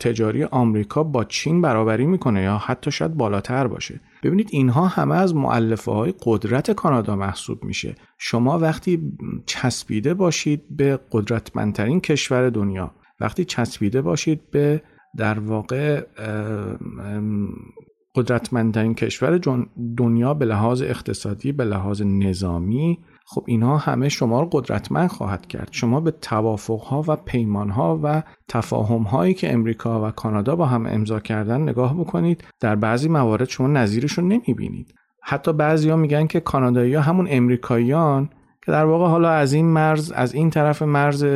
[0.00, 4.00] تجاری آمریکا با چین برابری می‌کنه یا حتی شاید بالاتر باشه.
[4.22, 7.94] ببینید اینها همه از معلفه های قدرت کانادا محسوب میشه.
[8.18, 9.12] شما وقتی
[9.46, 14.82] چسبیده باشید به قدرتمندترین کشور دنیا وقتی چسبیده باشید به
[15.16, 16.06] در واقع
[18.14, 19.40] قدرتمندترین کشور
[19.96, 25.68] دنیا به لحاظ اقتصادی به لحاظ نظامی خب اینها همه شما رو قدرتمند خواهد کرد.
[25.72, 31.60] شما به توافقها و پیمانها و تفاهمهایی که امریکا و کانادا با هم امضا کردن
[31.60, 34.94] نگاه بکنید در بعضی موارد شما نظیرش رو نمی‌بینید.
[35.22, 38.30] حتی بعضیا میگن که کانادایی ها همون امریکاییان
[38.66, 41.26] که در واقع حالا از این مرز از این طرف مرز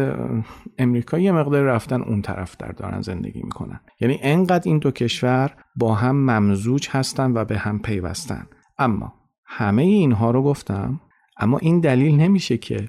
[0.78, 3.80] امریکا یه مقدار رفتن اون طرف در دارن زندگی می‌کنن.
[4.00, 8.46] یعنی انقدر این دو کشور با هم ممزوج هستن و به هم پیوستن.
[8.78, 9.12] اما
[9.44, 11.00] همه اینها رو گفتم
[11.38, 12.88] اما این دلیل نمیشه که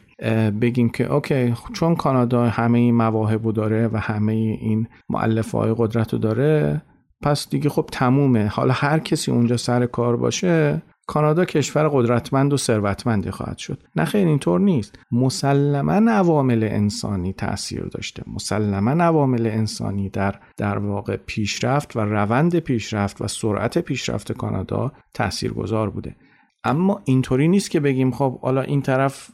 [0.62, 5.76] بگیم که اوکی چون کانادا همه این مواهب رو داره و همه این معلفه های
[5.78, 6.82] قدرت رو داره
[7.22, 8.48] پس دیگه خب تمومه.
[8.48, 13.84] حالا هر کسی اونجا سر کار باشه کانادا کشور قدرتمند و ثروتمندی خواهد شد.
[13.96, 15.00] نه خیر اینطور نیست.
[15.12, 18.24] مسلما عوامل انسانی تاثیر داشته.
[18.28, 25.90] مسلما عوامل انسانی در در واقع پیشرفت و روند پیشرفت و سرعت پیشرفت کانادا تاثیرگذار
[25.90, 26.16] بوده.
[26.64, 29.30] اما اینطوری نیست که بگیم خب حالا این طرف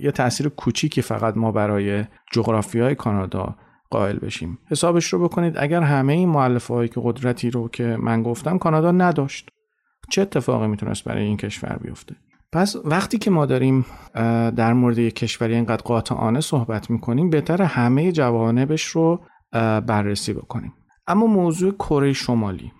[0.00, 3.56] یه تاثیر کوچیکی فقط ما برای جغرافی های کانادا
[3.90, 4.58] قائل بشیم.
[4.70, 8.92] حسابش رو بکنید اگر همه این معلفه هایی که قدرتی رو که من گفتم کانادا
[8.92, 9.50] نداشت
[10.10, 12.16] چه اتفاقی می‌تونست برای این کشور بیفته؟
[12.52, 13.86] پس وقتی که ما داریم
[14.56, 19.20] در مورد یک کشوری اینقدر قاطعانه صحبت می‌کنیم بهتر همه جوانبش رو
[19.86, 20.72] بررسی بکنیم.
[21.06, 22.72] اما موضوع کره شمالی.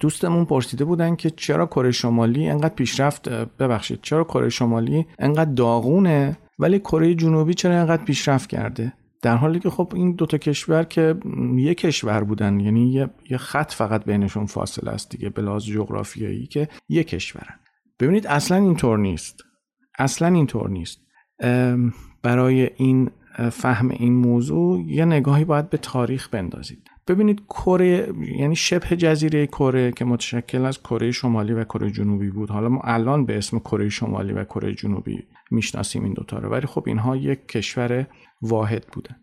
[0.00, 6.38] دوستمون پرسیده بودن که چرا کره شمالی انقدر پیشرفت ببخشید چرا کره شمالی انقدر داغونه
[6.58, 8.92] ولی کره جنوبی چرا انقدر پیشرفت کرده؟
[9.22, 11.14] در حالی که خب این دوتا کشور که
[11.56, 16.68] یک کشور بودن یعنی یه خط فقط بینشون فاصله است دیگه به لحاظ جغرافیایی که
[16.88, 17.58] یک کشورن.
[18.00, 19.40] ببینید اصلا اینطور نیست.
[19.98, 21.00] اصلا اینطور نیست.
[22.22, 23.10] برای این
[23.52, 26.91] فهم این موضوع یه نگاهی باید به تاریخ بندازید.
[27.08, 32.50] ببینید کره یعنی شبه جزیره کره که متشکل از کره شمالی و کره جنوبی بود.
[32.50, 35.18] حالا ما الان به اسم کره شمالی و کره جنوبی
[35.50, 38.06] می‌شناسیم این دوتا رو ولی خب اینها یک کشور
[38.42, 39.16] واحد بودن.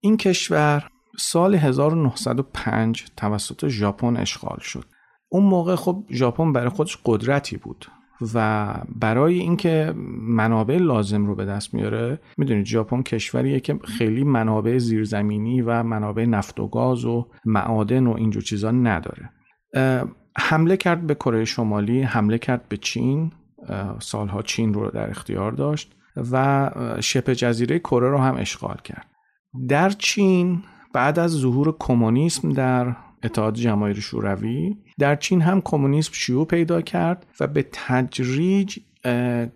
[0.00, 4.84] این کشور سال 1905 توسط ژاپن اشغال شد.
[5.28, 7.86] اون موقع خب ژاپن برای خودش قدرتی بود.
[8.34, 14.78] و برای اینکه منابع لازم رو به دست میاره می‌دونید ژاپن کشوریه که خیلی منابع
[14.78, 19.30] زیرزمینی و منابع نفت و گاز و معادن و اینجور چیزا نداره.
[20.38, 23.32] حمله کرد به کره شمالی حمله کرد به چین.
[23.98, 25.94] سالها چین رو در اختیار داشت
[26.32, 29.06] و شبه جزیره کره رو هم اشغال کرد.
[29.68, 36.46] در چین بعد از ظهور کمونیسم در اتحاد جماهیر شوروی در چین هم کمونیسم شیوع
[36.46, 38.78] پیدا کرد و به تدریج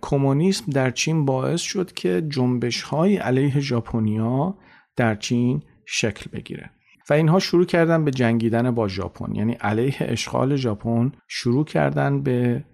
[0.01, 4.59] کمونیسم در چین باعث شد که جنبش های علیه ژاپنیا
[4.97, 6.71] در چین شکل بگیره.
[7.11, 12.65] و اینها شروع کردن به جنگیدن با ژاپن یعنی علیه اشغال ژاپن شروع کردن به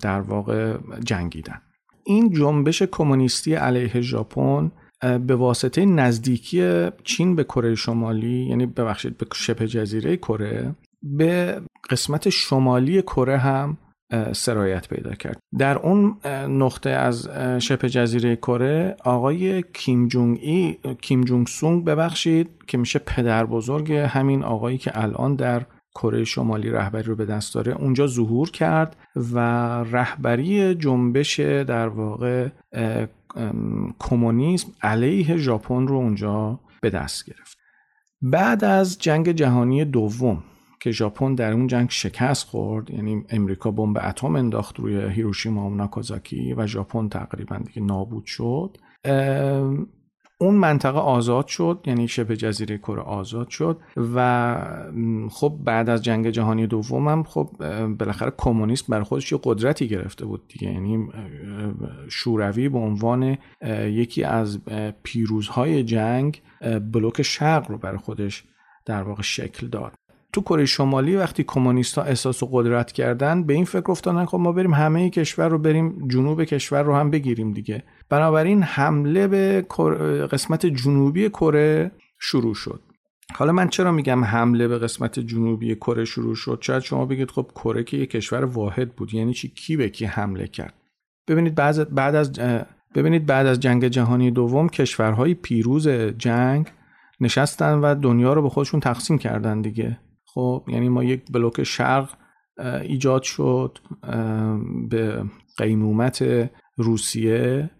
[0.00, 1.60] در واقع جنگیدن.
[2.06, 4.72] این جنبش کمونیستی علیه ژاپن
[5.26, 12.28] به واسطه نزدیکی چین به کره شمالی یعنی ببخشید به شبه جزیره کره به قسمت
[12.28, 13.78] شمالی کره هم
[14.32, 15.38] سرایت پیدا کرد.
[15.58, 16.16] در اون
[16.48, 22.98] نقطه از شبه جزیره کره آقای کیم جونگ ای کیم جونگ سونگ ببخشید که میشه
[22.98, 28.06] پدر بزرگ همین آقایی که الان در کره شمالی رهبری رو به دست داره اونجا
[28.06, 28.96] ظهور کرد
[29.32, 29.38] و
[29.84, 32.48] رهبری جنبش در واقع
[33.98, 37.58] کمونیسم علیه ژاپن رو اونجا به دست گرفت.
[38.22, 40.42] بعد از جنگ جهانی دوم
[40.80, 45.74] که ژاپن در اون جنگ شکست خورد یعنی امریکا بمب اتم انداخت روی هیروشیما و
[45.74, 48.78] ناکازاکی و ژاپن تقریبا دیگه نابود شد
[50.44, 53.80] اون منطقه آزاد شد یعنی شبه جزیره کره آزاد شد
[54.14, 54.56] و
[55.30, 57.50] خب بعد از جنگ جهانی دوم هم خب
[57.98, 60.72] بالاخره کمونیسم برای خودش یه قدرتی گرفته بود دیگه.
[60.72, 61.08] یعنی
[62.08, 63.38] شوروی به عنوان
[63.84, 64.58] یکی از
[65.02, 66.42] پیروزهای جنگ
[66.92, 68.44] بلوک شرق رو برای خودش
[68.84, 69.92] در واقع شکل داد.
[70.34, 74.52] تو کره شمالی وقتی کمونیستا احساس و قدرت کردن به این فکر افتادن خب ما
[74.52, 77.82] بریم همه کشور رو بریم جنوب کشور رو هم بگیریم دیگه.
[78.08, 79.66] بنابراین حمله به
[80.32, 82.80] قسمت جنوبی کره شروع شد.
[83.34, 87.50] حالا من چرا میگم حمله به قسمت جنوبی کره شروع شد؟ شاید شما بگید خب
[87.54, 90.74] کره که یک کشور واحد بود یعنی چی؟ کی به کی حمله کرد؟
[91.28, 92.32] ببینید بعد بعد از
[92.94, 96.66] ببینید بعد از جنگ جهانی دوم کشورهای پیروز جنگ
[97.20, 99.98] نشستن و دنیا رو به خودشون تقسیم کردن دیگه.
[100.34, 102.10] خب یعنی ما یک بلوک شرق
[102.82, 103.78] ایجاد شد
[104.90, 105.24] به
[105.56, 106.24] قیمومت
[106.76, 107.70] روسیه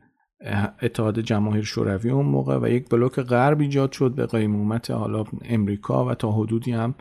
[0.83, 6.05] اتحاد جماهیر شوروی اون موقع و یک بلوک غرب ایجاد شد به قیمومت حالا امریکا
[6.05, 6.95] و تا حدودی هم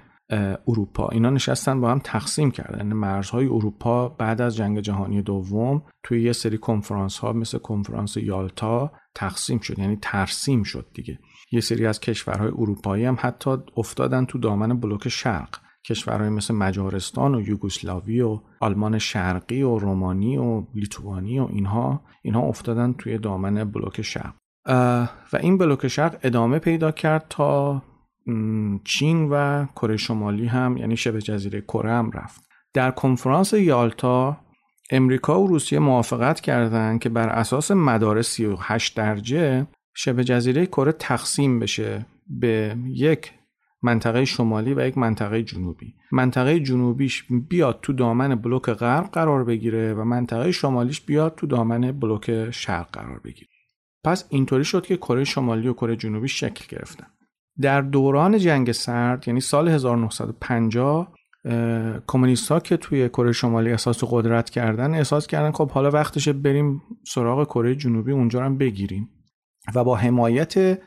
[0.68, 1.08] اروپا.
[1.08, 2.78] اینا نشستن با هم تقسیم کردن.
[2.78, 8.18] یعنی مرزهای اروپا بعد از جنگ جهانی دوم توی یه سری کنفرانس ها مثل کنفرانس
[8.18, 9.80] یالتا تقسیم شد.
[9.80, 11.20] یعنی ترسیم شد دیگه.
[11.54, 15.56] یه سری از کشورهای اروپایی هم حتی افتادن تو دامن بلوک شرق.
[15.86, 22.42] کشورهای مثل مجارستان و یوگسلاوی و آلمان شرقی و رومانی و لیتوانی و اینها اینها
[22.42, 24.34] افتادن توی دامن بلوک شرق.
[25.34, 27.82] و این بلوک شرق ادامه پیدا کرد تا
[28.84, 32.50] چین و کره شمالی هم یعنی شبه جزیره کره هم رفت.
[32.74, 34.38] در کنفرانس یالتا
[34.92, 41.60] امریکا و روسیه موافقت کردند که بر اساس مدار 38 درجه شبه جزیره کره تقسیم
[41.60, 43.32] بشه به یک
[43.82, 45.94] منطقه شمالی و یک منطقه جنوبی.
[46.12, 51.92] منطقه جنوبیش بیاد تو دامن بلوک غرب قرار بگیره و منطقه شمالیش بیاد تو دامن
[51.92, 53.50] بلوک شرق قرار بگیره.
[54.04, 57.08] پس اینطوری شد که کره شمالی و کره جنوبی شکل گرفتن.
[57.62, 61.14] در دوران جنگ سرد یعنی سال 1950
[62.08, 66.82] کمونیست ها که توی کره شمالی احساس قدرت کردن احساس کردن خب حالا وقتشه بریم
[67.08, 69.10] سراغ کره جنوبی اونجا هم بگیریم.
[69.76, 70.80] و با حمایت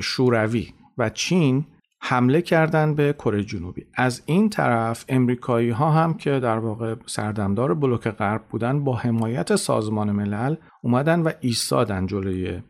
[0.00, 1.66] شوروی و چین
[2.02, 3.86] حمله کردن به کره جنوبی.
[3.94, 9.56] از این طرف امریکایی ها هم که در واقع سردمدار بلوک غرب بودن با حمایت
[9.56, 12.62] سازمان ملل اومدن و ایستادن جلوی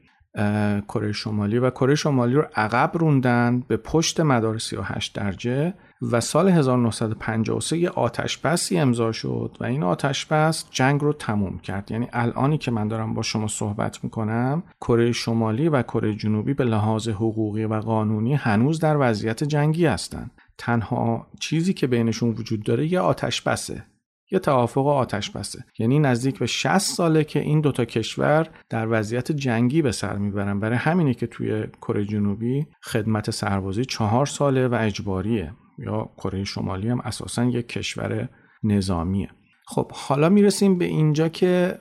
[0.88, 5.74] کره شمالی و کره شمالی رو عقب روندن به پشت مدار 38 درجه.
[6.03, 11.59] و سال 1953 یه آتش بسی امضا شد و این آتش بس جنگ رو تموم
[11.59, 11.91] کرد.
[11.91, 16.65] یعنی الانی که من دارم با شما صحبت می‌کنم کره شمالی و کره جنوبی به
[16.65, 22.93] لحاظ حقوقی و قانونی هنوز در وضعیت جنگی هستند تنها چیزی که بینشون وجود داره
[22.93, 23.85] یه آتش بسه
[24.33, 25.65] یه توافق آتش بسه.
[25.79, 30.61] یعنی نزدیک به 60 ساله که این دوتا کشور در وضعیت جنگی به سر می‌برن.
[30.61, 35.53] برای همینه که توی کره جنوبی خدمت سربازی چهار ساله و اجباریه.
[35.81, 38.28] یا کره شمالی هم اساسا یک کشور
[38.62, 39.31] نظامیه.
[39.66, 41.78] خب حالا می‌رسیم به اینجا که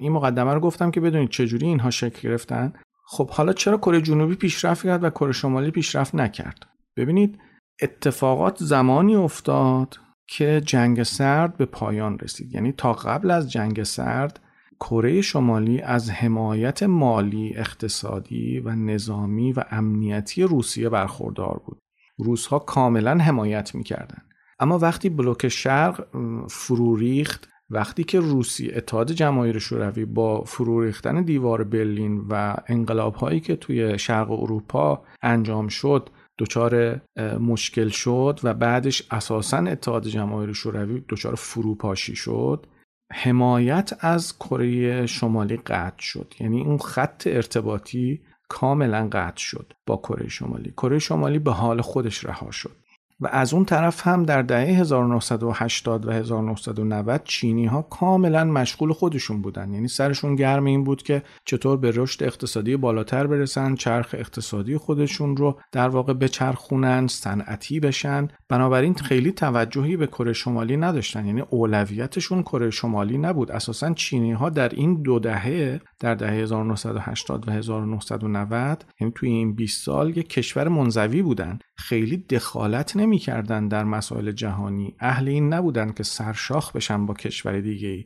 [0.00, 2.72] این مقدمه رو گفتم که بدونید چجوری اینها شکل گرفتن.
[3.06, 6.66] خب حالا چرا کره جنوبی پیشرفت کرد و کره شمالی پیشرفت نکرد؟
[6.96, 7.38] ببینید
[7.82, 12.54] اتفاقات زمانی افتاد که جنگ سرد به پایان رسید.
[12.54, 14.40] یعنی تا قبل از جنگ سرد
[14.80, 21.78] کره شمالی از حمایت مالی، اقتصادی و نظامی و امنیتی روسیه برخوردار بود.
[22.18, 24.22] روسها کاملا حمایت می‌کردن.
[24.58, 26.06] اما وقتی بلوک شرق
[26.48, 33.14] فرو ریخت وقتی که روسی اتحاد جماهیر شوروی با فرو ریختن دیوار برلین و انقلاب
[33.14, 37.00] هایی که توی شرق اروپا انجام شد دچار
[37.40, 42.66] مشکل شد و بعدش اساسا اتحاد جماهیر شوروی دچار فروپاشی شد
[43.12, 50.28] حمایت از کره شمالی قطع شد یعنی اون خط ارتباطی کاملا قطع شد با کره
[50.28, 50.70] شمالی.
[50.70, 52.83] کره شمالی به حال خودش رها شد.
[53.20, 59.42] و از اون طرف هم در دهه 1980 و 1990 چینی ها کاملا مشغول خودشون
[59.42, 59.72] بودن.
[59.72, 65.36] یعنی سرشون گرم این بود که چطور به رشد اقتصادی بالاتر برسن چرخ اقتصادی خودشون
[65.36, 68.28] رو در واقع بچرخونن صنعتی بشن.
[68.48, 71.26] بنابراین خیلی توجهی به کره شمالی نداشتن.
[71.26, 73.52] یعنی اولویتشون کره شمالی نبود.
[73.52, 79.54] اساسا چینی ها در این دو دهه در دهه 1980 و 1990 یعنی توی این
[79.54, 81.58] 20 سال یک کشور منزوی بودن.
[81.76, 84.94] خیلی دخالت نمی‌کردن در مسائل جهانی.
[85.00, 88.04] اهل این نبودن که سرشاخ بشن با کشور دیگه ای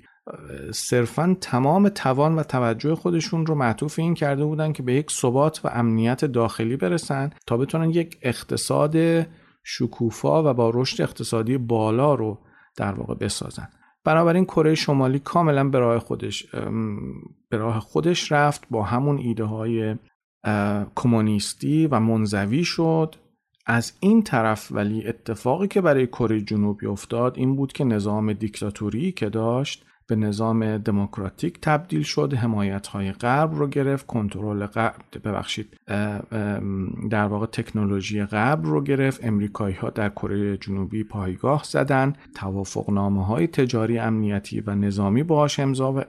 [0.72, 5.60] صرفا تمام توان و توجه خودشون رو معطوف این کرده بودن که به یک ثبات
[5.64, 9.26] و امنیت داخلی برسن تا بتونن یک اقتصاد
[9.64, 12.38] شکوفا و با رشد اقتصادی بالا رو
[12.76, 13.68] در واقع بسازن.
[14.04, 16.46] بنابراین کره شمالی کاملا به راه خودش
[17.48, 19.96] به راه خودش رفت با همون ایده های
[20.94, 23.14] کمونیستی و منزوی شد.
[23.68, 29.12] از این طرف ولی اتفاقی که برای کره جنوبی افتاد این بود که نظام دیکتاتوری
[29.12, 34.94] که داشت به نظام دموکراتیک تبدیل شد حمایت های غرب رو گرفت کنترل غرب
[35.24, 35.76] ببخشید
[37.10, 43.46] در واقع تکنولوژی غرب رو گرفت امریکایی ها در کره جنوبی پایگاه زدن توافقنامه های
[43.46, 46.04] تجاری امنیتی و نظامی باهاش امضا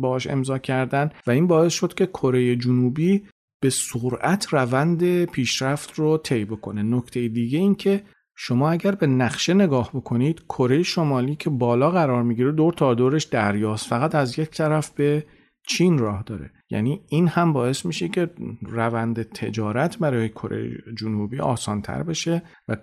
[0.00, 3.22] باهاش امضا کردن و این باعث شد که کره جنوبی
[3.60, 6.82] به سرعت روند پیشرفت رو طی بکنه.
[6.82, 8.02] نکته دیگه این که
[8.36, 13.24] شما اگر به نقشه نگاه بکنید کره شمالی که بالا قرار می‌گیره دور تا دورش
[13.24, 13.86] دریاست.
[13.86, 15.26] فقط از یک طرف به
[15.68, 16.50] چین راه داره.
[16.70, 18.30] یعنی این هم باعث میشه که
[18.62, 22.76] روند تجارت برای کره جنوبی آسانتر بشه و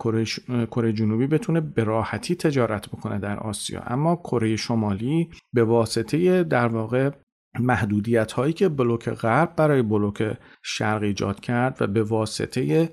[0.72, 3.82] کره جنوبی بتونه به راحتی تجارت بکنه در آسیا.
[3.82, 7.12] اما کره شمالی به واسطه در واقع
[7.60, 12.90] محدودیت هایی که بلوک غرب برای بلوک شرق ایجاد کرد و به واسطه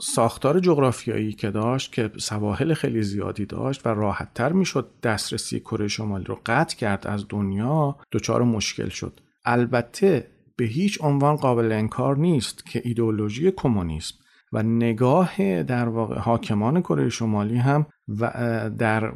[0.00, 6.24] ساختار جغرافیایی که داشت که سواحل خیلی زیادی داشت و راحتتر می‌شد دسترسی کره شمالی
[6.24, 9.20] رو قطع کرد از دنیا دچار مشکل شد.
[9.44, 14.14] البته به هیچ عنوان قابل انکار نیست که ایدئولوژی کمونیسم
[14.52, 17.86] و نگاه در واقع حاکمان کره شمالی هم
[18.20, 18.30] و
[18.78, 19.12] در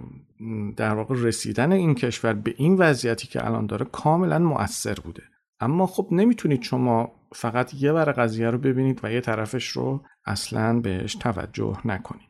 [0.76, 5.22] در واقع رسیدن این کشور به این وضعیتی که الان داره کاملا مؤثر بوده.
[5.61, 10.80] اما خب نمی‌تونید شما فقط یه ور قضیه رو ببینید و یه طرفش رو اصلا
[10.80, 12.28] بهش توجه نکنید.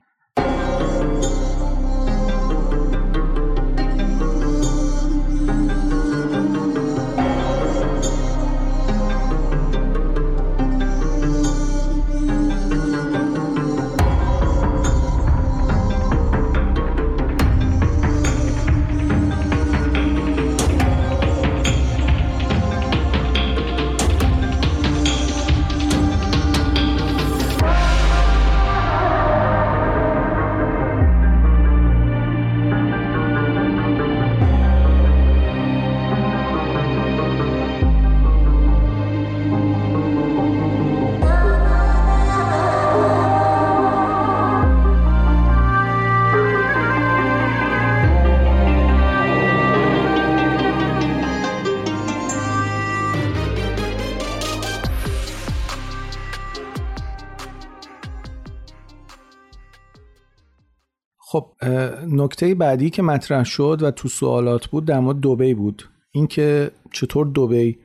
[62.26, 65.82] نکته بعدی که مطرح شد و تو سوالات بود در مورد دوبی بود.
[66.12, 67.78] اینکه چطور دوبی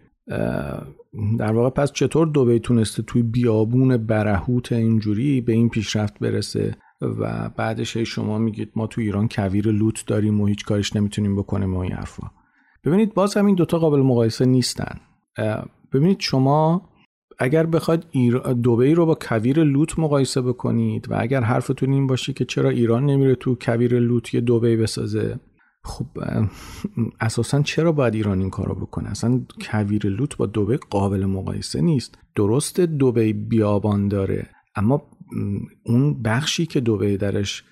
[1.37, 7.49] در واقع پس چطور دوبی تونسته توی بیابون برهوت اینجوری به این پیشرفت برسه و
[7.49, 11.79] بعدش شما میگید ما تو ایران کویر لوت داریم و هیچ کارش نمی‌تونیم بکنیم و
[11.79, 12.31] این حرفا.
[12.83, 14.99] ببینید باز هم این دوتا قابل مقایسه نیستن.
[15.93, 16.89] ببینید شما
[17.41, 18.03] اگر بخواید.
[18.63, 23.05] دوبی رو با کویر لوت مقایسه بکنید و اگر حرفتون این باشه که چرا ایران
[23.05, 25.39] نمیره تو کویر لوت یه دوبی بسازه
[25.83, 26.05] خب
[27.19, 32.17] اساسا چرا باید ایران این کارو بکنه اصلا کویر لوت با دوبی قابل مقایسه نیست
[32.35, 35.01] درست دوبی بیابان داره اما
[35.83, 37.63] اون بخشی که دوبی درش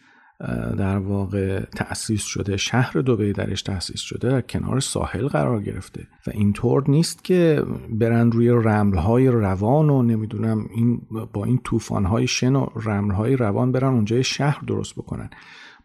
[0.77, 6.31] در واقع تأسیس شده شهر دوبی درش تأسیس شده در کنار ساحل قرار گرفته و
[6.33, 11.01] اینطور نیست که برن روی رملهای روان و نمی‌دونم این
[11.33, 15.29] با این طوفانهای شن و رملهای روان برن اونجا شهر درست بکنن.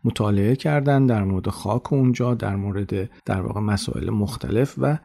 [0.04, 4.98] مطالعه کردن در مورد خاک اونجا در مورد در واقع مسائل مختلف و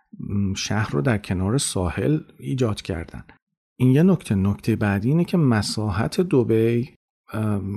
[0.56, 3.24] شهر رو در کنار ساحل ایجاد کردن.
[3.76, 4.36] این یه نکته.
[4.36, 6.99] نکته بعدی اینه که مساحت دوبی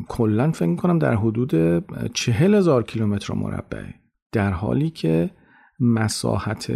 [0.09, 3.85] کلا فکر کنم در حدود چهل هزار کیلومتر مربع
[4.33, 5.31] در حالی که
[5.81, 6.71] مساحت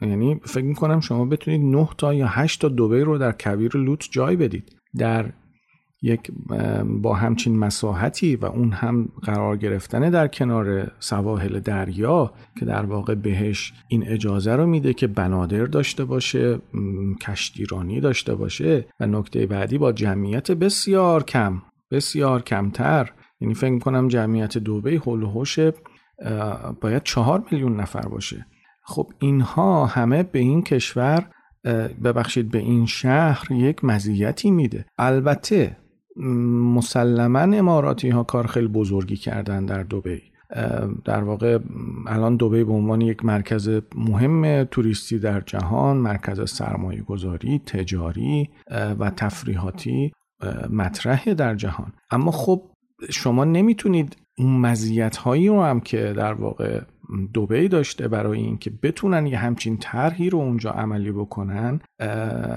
[0.00, 4.08] یعنی فکر می‌کنم شما بتونید 9 تا یا 8 تا دوبی رو در کویر لوت
[4.10, 4.76] جای بدید.
[4.98, 5.32] در
[6.02, 6.30] یک
[6.84, 13.14] با همچین مساحتی و اون هم قرار گرفتن در کنار سواحل دریا که در واقع
[13.14, 16.58] بهش این اجازه رو میده که بنادر داشته باشه
[17.22, 23.10] کشتیرانی داشته باشه و نکته بعدی با جمعیت بسیار کم بسیار کمتر.
[23.40, 25.72] یعنی فکر می‌کنم جمعیت دوبه هول و
[26.80, 28.46] باید چهار میلیون نفر باشه.
[28.84, 31.28] خب اینها همه به این کشور
[32.04, 34.86] ببخشید به این شهر یک مزیتی میده.
[34.98, 35.76] البته
[36.76, 40.22] مسلما اماراتی ها کار خیلی بزرگی کردن در دوبی
[41.04, 41.58] در واقع
[42.06, 49.10] الان دوبی به عنوان یک مرکز مهم توریستی در جهان مرکز سرمایه گذاری تجاری و
[49.10, 50.12] تفریحاتی.
[50.70, 51.92] مطرحه در جهان.
[52.10, 52.62] اما خب
[53.10, 56.80] شما نمی‌تونید اون مزیت هایی رو هم که در واقع
[57.34, 61.80] دوبی داشته برای اینکه بتونن یه همچین طرحی رو اونجا عملی بکنن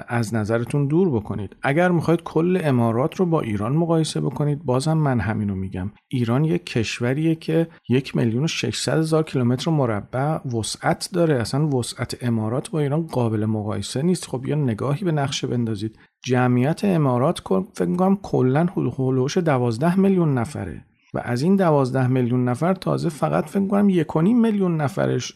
[0.07, 1.55] از نظرتون دور بکنید.
[1.61, 5.91] اگر می‌خواید کل امارات رو با ایران مقایسه بکنید بازم من همینو میگم.
[6.07, 11.35] ایران یک کشوریه که یک میلیون و 600 هزار کیلومتر مربع وسعت داره.
[11.35, 14.27] اصلا وسعت امارات با ایران قابل مقایسه نیست.
[14.27, 15.99] خب یا نگاهی به نقشه بندازید.
[16.23, 17.39] جمعیت امارات
[17.73, 20.85] فکر کنم کلا هلوش 12 میلیون نفره.
[21.13, 25.33] و از این 12 میلیون نفر تازه فقط فکر کنم یک میلیون نفرش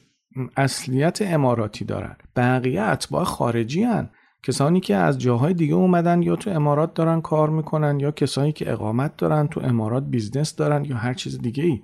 [0.57, 2.15] اصلیت اماراتی دارن.
[2.35, 4.09] بقیه اتباع خارجی هن.
[4.43, 8.71] کسانی که از جاهای دیگه اومدن یا تو امارات دارن کار می‌کنن یا کسانی که
[8.71, 11.81] اقامت دارن تو امارات business دارن یا هر چیز دیگه ای.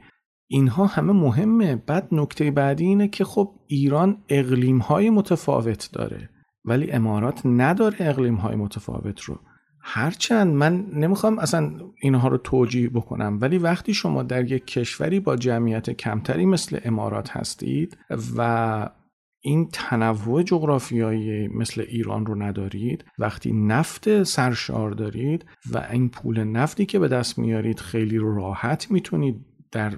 [0.47, 1.75] اینها همه مهمه.
[1.75, 6.29] بعد نکته بعدی اینه که خب ایران اقلیم های متفاوت داره.
[6.69, 9.39] ولی امارات نداره اقلیم های متفاوت رو.
[9.81, 15.35] هرچند من نمی‌خوام اصلا اینها رو توجیه بکنم ولی وقتی شما در یک کشوری با
[15.35, 17.97] جمعیت کمتری مثل امارات هستید
[18.37, 18.89] و
[19.41, 26.85] این تنوع جغرافیایی مثل ایران رو ندارید وقتی نفت سرشار دارید و این پول نفتی
[26.85, 29.93] که به دست میارید خیلی راحت می‌تونید در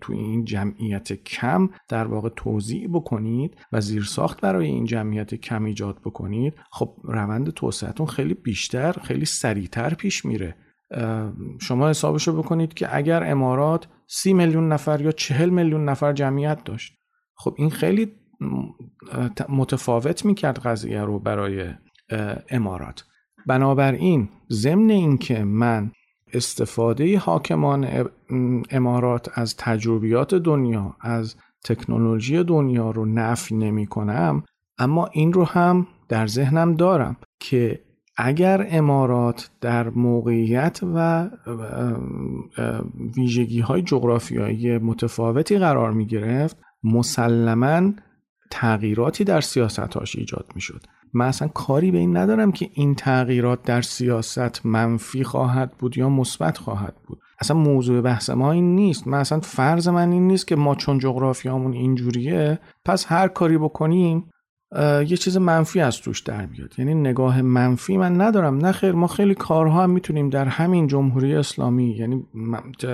[0.00, 6.00] تو این جمعیت کم در واقع توضیع بکنید و زیرساخت برای این جمعیت کم ایجاد
[6.04, 10.56] بکنید خب روند توسعهتون خیلی بیشتر خیلی سریعتر پیش میره.
[11.60, 16.92] شما حسابشو بکنید که اگر امارات سی میلیون نفر یا چهل میلیون نفر جمعیت داشت.
[17.34, 18.12] خب این خیلی
[19.48, 21.70] متفاوت می‌کرد قضیه رو برای
[22.50, 23.04] امارات.
[23.46, 25.92] بنابراین ضمن اینکه من
[26.32, 28.08] استفاده حاکمان
[28.70, 34.42] امارات از تجربیات دنیا از تکنولوژی دنیا رو نفی نمی کنم
[34.78, 37.80] اما این رو هم در ذهنم دارم که
[38.16, 41.30] اگر امارات در موقعیت و
[43.16, 47.92] ویژگی های جغرافیایی متفاوتی قرار می گرفت مسلما
[48.50, 50.60] تغییراتی در سیاستهاش ایجاد می
[51.14, 56.08] من اصلا کاری به این ندارم که این تغییرات در سیاست منفی خواهد بود یا
[56.08, 57.18] مثبت خواهد بود.
[57.40, 59.06] اصلا موضوع بحث ما این نیست.
[59.06, 64.30] من اصلا فرض من این نیست که ما چون جغرافیامون اینجوریه پس هر کاری بکنیم
[65.06, 68.58] یه چیز منفی از توش در بیاد یعنی نگاه منفی من ندارم.
[68.58, 72.26] نه خیر ما خیلی کارها هم می‌تونیم در همین جمهوری اسلامی یعنی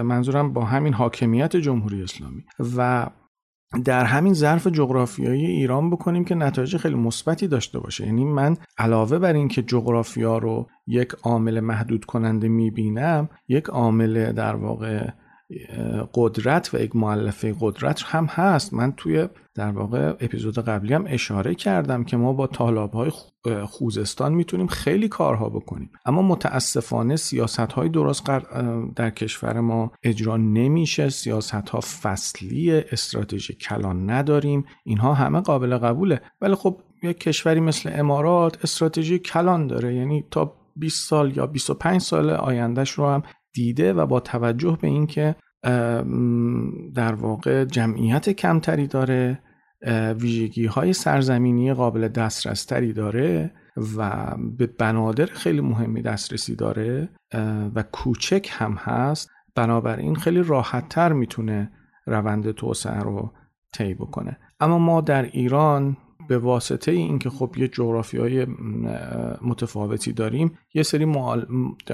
[0.02, 2.44] منظورم با همین حاکمیت جمهوری اسلامی
[2.76, 3.06] و
[3.84, 8.06] در همین ظرف جغرافیایی ایران بکنیم که نتایج خیلی مثبتی داشته باشه.
[8.06, 14.54] یعنی من علاوه بر اینکه جغرافیا رو یک عامل محدود کننده می‌بینم یک عامل در
[14.54, 15.08] واقع
[16.14, 18.74] قدرت و یک معلفه قدرت هم هست.
[18.74, 23.10] من توی در واقع اپیزود قبلی هم اشاره کردم که ما با طالاب های
[23.66, 25.90] خوزستان می‌تونیم خیلی کارها بکنیم.
[26.06, 28.24] اما متاسفانه سیاست های درست
[28.96, 31.08] در کشور ما اجرا نمیشه.
[31.08, 34.64] سیاست ها فصلی استراتژی کلان نداریم.
[34.84, 36.20] اینها همه قابل قبوله.
[36.40, 39.94] ولی خب یک کشوری مثل امارات استراتژی کلان داره.
[39.94, 43.22] یعنی تا 20 سال یا 25 سال آیندهش رو هم
[43.52, 45.36] دیده و با توجه به اینکه
[46.94, 49.38] در واقع جمعیت کمتری داره
[50.20, 53.50] ویژگی های سرزمینی قابل دسترستری داره
[53.96, 57.08] و به بنادر خیلی مهمی دسترسی داره
[57.74, 61.70] و کوچک هم هست بنابراین خیلی راحت تر می‌تونه
[62.06, 63.32] روند توسعه رو
[63.72, 64.38] طی بکنه.
[64.60, 65.96] اما ما در ایران
[66.28, 68.46] به واسطه اینکه خب یه جغرافی های
[69.42, 71.04] متفاوتی داریم یه سری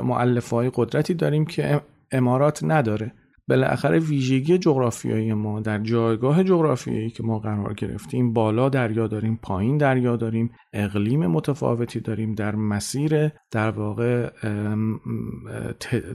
[0.03, 1.81] معلف های قدرتی داریم که
[2.13, 3.13] امارات نداره.
[3.49, 9.77] بالاخره ویژگی جغرافیایی ما در جایگاه جغرافیایی که ما قرار گرفتیم بالا دریا داریم پایین
[9.77, 14.31] دریا داریم اقلیم متفاوتی داریم در مسیر در واقع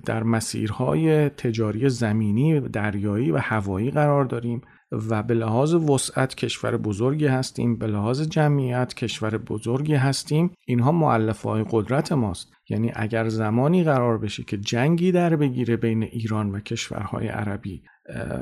[0.06, 4.62] در مسیرهای تجاری زمینی دریایی و هوایی قرار داریم.
[5.10, 10.52] و به لحاظ وسعت کشور بزرگی هستیم به لحاظ جمعیت کشور بزرگی هستیم.
[10.68, 12.54] اینها معلفه های قدرت ماست.
[12.70, 17.84] یعنی اگر زمانی قرار بشه که جنگی در بگیره بین ایران و کشورهای عربی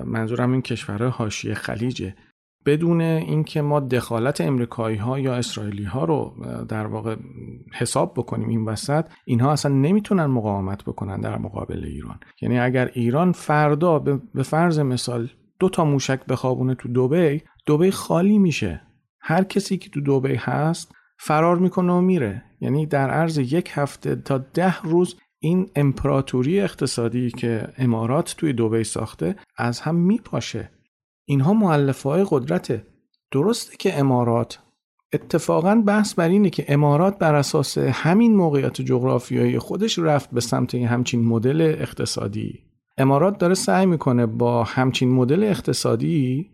[0.06, 2.16] منظورم این کشورهای حاشیه خلیجه
[2.66, 6.36] بدون اینکه ما دخالت امریکایی ها یا اسرائیلی ها رو
[6.70, 7.16] در واقع
[7.74, 12.20] حساب بکنیم این وسط اینها اصلا نمی‌تونن مقاومت بکنن در مقابل ایران.
[12.42, 14.00] یعنی اگر ایران فردا
[14.34, 15.30] به فرض مثال
[15.62, 18.82] دو تا موشک بخوابونه تو دوبی دوبی خالی میشه.
[19.20, 22.44] هر کسی که تو دوبی هست فرار می‌کنه و میره.
[22.62, 28.84] یعنی در عرض یک هفته تا ده روز این امپراتوری اقتصادی که امارات توی دوبی
[28.84, 30.72] ساخته از هم میپاشه.
[31.26, 32.88] اینها معلفه های قدرته.
[33.32, 34.60] درسته که امارات
[35.14, 40.76] اتفاقا بحث بر اینه که امارات بر اساس همین موقعیت جغرافیایی خودش رفت به سمت
[40.76, 42.71] همچین مدل اقتصادی.
[42.98, 46.52] امارات داره سعی می‌کنه با همچین مدل اقتصادی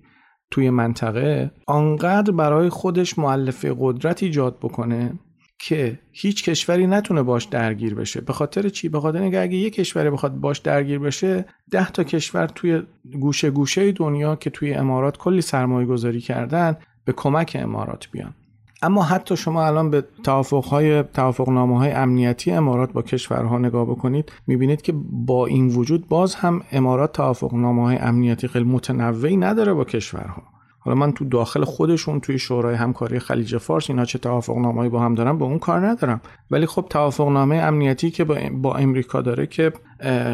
[0.51, 5.19] توی منطقه آنقدر برای خودش معلفه قدرت ایجاد بکنه
[5.59, 8.21] که هیچ کشوری نتونه باش درگیر بشه.
[8.21, 12.03] به خاطر چی؟ به خاطر اینکه اگه یک کشوری بخواد باش درگیر بشه ده تا
[12.03, 12.81] کشور توی
[13.19, 18.33] گوشه گوشه دنیا که توی امارات کلی سرمایه گذاری کردن به کمک امارات بیان.
[18.81, 24.81] اما حتی شما الان به توافقهای توافقنامه های امنیتی امارات با کشورها نگاه بکنید می‌بینید
[24.81, 30.56] که با این وجود باز هم امارات توافقنامه های امنیتی خیلی متنوعی نداره با کشورها.
[30.87, 35.15] حالا من تو داخل خودشون توی شورای همکاری خلیج فارس اینا چه توافقنامه‌ای با هم
[35.15, 36.21] دارن به اون کار ندارم.
[36.51, 39.73] ولی خب توافقنامه امنیتی که با امریکا داره که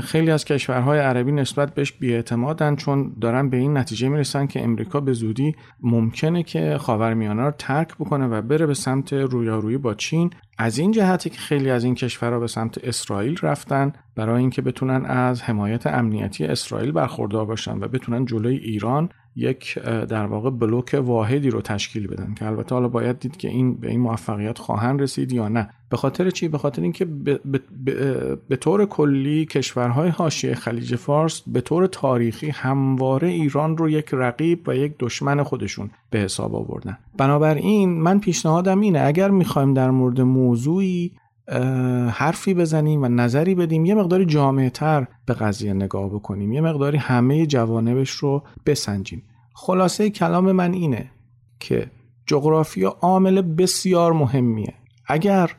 [0.03, 4.99] خیلی از کشورهای عربی نسبت بهش بیاعتمادن چون دارن به این نتیجه می‌رسن که امریکا
[4.99, 10.29] به زودی ممکنه که خاورمیانه رو ترک بکنه و بره به سمت رویارویی با چین.
[10.57, 15.05] از این جهتی که خیلی از این کشورها به سمت اسرائیل رفتن برای اینکه بتونن
[15.05, 21.49] از حمایت امنیتی اسرائیل برخوردار باشن و بتونن جلوی ایران یک در واقع بلوک واحدی
[21.49, 25.33] رو تشکیل بدن که البته حالا باید دید که این به این موفقیت خواهند رسید
[25.33, 25.69] یا نه.
[25.89, 27.05] به خاطر چی؟ به خاطر اینکه
[28.49, 34.69] به طور کلی کشورهای حاشیه خلیج فارس به طور تاریخی همواره ایران رو یک رقیب
[34.69, 36.97] و یک دشمن خودشون به حساب آوردن.
[37.17, 41.11] بنابراین من پیشنهادم اینه اگر می‌خوایم در مورد موضوعی
[42.11, 43.85] حرفی بزنیم و نظری بدیم.
[43.85, 46.53] یه مقداری جامعه تر به قضیه نگاه بکنیم.
[46.53, 49.23] یه مقداری همه جوانبش رو بسنجیم.
[49.53, 51.11] خلاصه کلام من اینه
[51.59, 51.91] که
[52.25, 54.73] جغرافیا عامل بسیار مهمیه.
[55.07, 55.51] اگر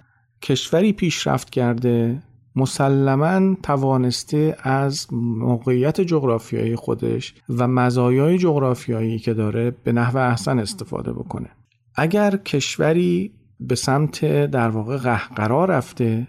[0.43, 2.23] کشوری پیشرفت کرده
[2.57, 11.13] مسلما توانسته از موقعیت جغرافیایی خودش و مزایای جغرافیایی که داره به نحو احسن استفاده
[11.13, 11.49] بکنه.
[11.95, 13.33] اگر کشوری
[13.69, 16.27] به سمت در واقع قهقرا رفته.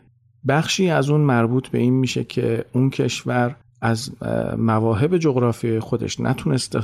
[0.47, 4.11] بخشی از اون مربوط به این میشه که اون کشور از
[4.57, 6.77] مواهب جغرافی خودش نتونست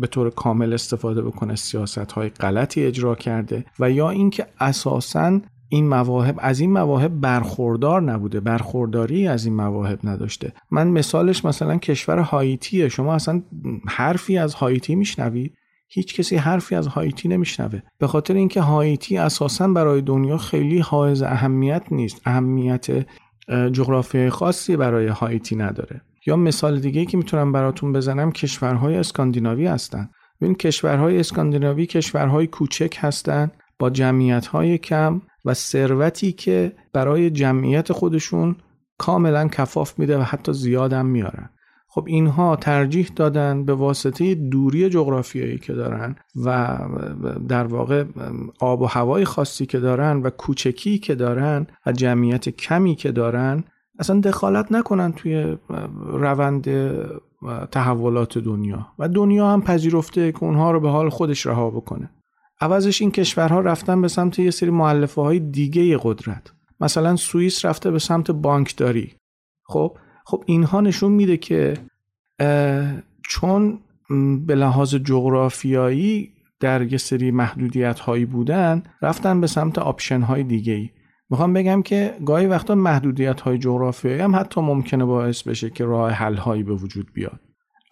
[0.00, 5.88] به طور کامل استفاده بکنه سیاست های غلطی اجرا کرده و یا اینکه اساساً این
[5.88, 10.52] مواهب از این مواهب برخوردار نبوده برخورداری از این مواهب نداشته.
[10.70, 12.88] من مثالش مثلا کشور هایتیه.
[12.88, 13.42] شما اصلا
[13.88, 15.54] حرفی از هایتی میشنوید
[15.94, 17.80] هیچ کسی حرفی از هایتی نمیشنوه.
[17.98, 22.20] به خاطر اینکه هایتی اساسا برای دنیا خیلی حائز اهمیت نیست.
[22.24, 23.06] اهمیت
[23.72, 26.00] جغرافیای خاصی برای هایتی نداره.
[26.26, 30.10] یا مثال دیگه که می‌تونم براتون بزنم کشورهای اسکاندیناوی هستن.
[30.40, 38.56] ببین کشورهای اسکاندیناوی کشورهای کوچک هستند با جمعیتهای کم و ثروتی که برای جمعیت خودشون
[38.98, 41.50] کاملا کفاف میده و حتی زیادم میارن.
[41.94, 46.78] خب اینها ترجیح دادن به واسطه دوری جغرافیایی که دارن و
[47.48, 48.04] در واقع
[48.60, 53.64] آب و هوای خاصی که دارن و کوچکی که دارن و جمعیت کمی که دارن
[53.98, 55.56] اصلا دخالت نکنن توی
[56.06, 56.68] روند
[57.70, 58.86] تحولات دنیا.
[58.98, 62.10] و دنیا هم پذیرفته که اونها رو به حال خودش رها بکنه.
[62.60, 66.52] عوضش این کشورها رفتن به سمت یه سری معلفه های دیگه قدرت.
[66.80, 69.14] مثلا سوئیس رفته به سمت بانکداری.
[69.64, 71.74] خب خب اینها نشون میده که
[73.28, 73.78] چون
[74.46, 80.72] به لحاظ جغرافیایی در یه سری محدودیت هایی بودن رفتن به سمت آپشن های دیگه
[80.72, 80.90] ای
[81.30, 86.10] می‌خوام بگم که گاهی وقتا محدودیت های جغرافیایی هم حتی ممکنه باعث بشه که راه
[86.10, 87.40] حل هایی به وجود بیاد.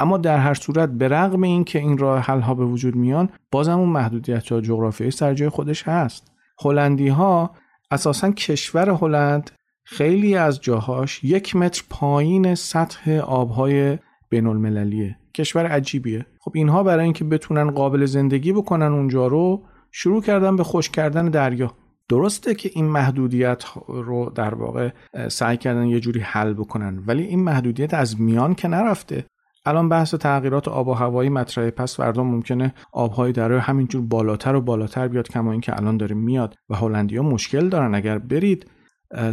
[0.00, 3.28] اما در هر صورت به رغم این که این راه حل ها به وجود میان
[3.50, 6.32] بازم اون محدودیت های جغرافیایی سر جای خودش هست.
[6.64, 7.50] هلندی ها
[7.90, 9.50] اساسا کشور هلند
[9.84, 16.26] خیلی از جاهاش یک متر پایین سطح آبهای بین المللیه کشور عجیبیه.
[16.40, 19.62] خب اینها برای اینکه بتونن قابل زندگی بکنن اونجا رو
[19.92, 21.74] شروع کردن به خوش کردن دریا.
[22.08, 24.90] درسته که این محدودیت رو در واقع
[25.28, 29.24] سعی کردن یه جوری حل بکنن ولی این محدودیت از میان که نرفته.
[29.66, 31.70] الان بحث تغییرات آب و هوایی مطرحه.
[31.70, 36.54] پس فردا ممکنه آبهای دریا همینجور بالاتر و بالاتر بیاد کما اینکه الان داره میاد.
[36.70, 37.94] و هلندیا مشکل دارن.
[37.94, 38.70] اگر برید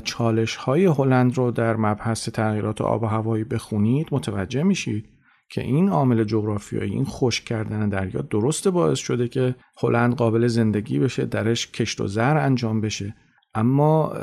[0.03, 5.09] چالش های هلند رو در مبحث تغییرات آب و هوایی بخونید متوجه میشید
[5.49, 10.99] که این عامل جغرافیایی این خشک کردن دریا درست باعث شده که هلند قابل زندگی
[10.99, 13.15] بشه درش کشت و زر انجام بشه.
[13.53, 14.13] اما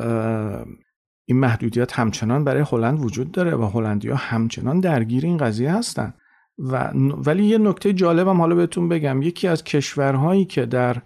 [1.27, 6.15] این محدودیت همچنان برای هلند وجود داره و هلندیا همچنان درگیر این قضیه هستن.
[6.59, 6.91] و
[7.27, 9.23] ولی یه نکته جالبم حالا بهتون بگم.
[9.23, 11.03] یکی از کشورهایی که در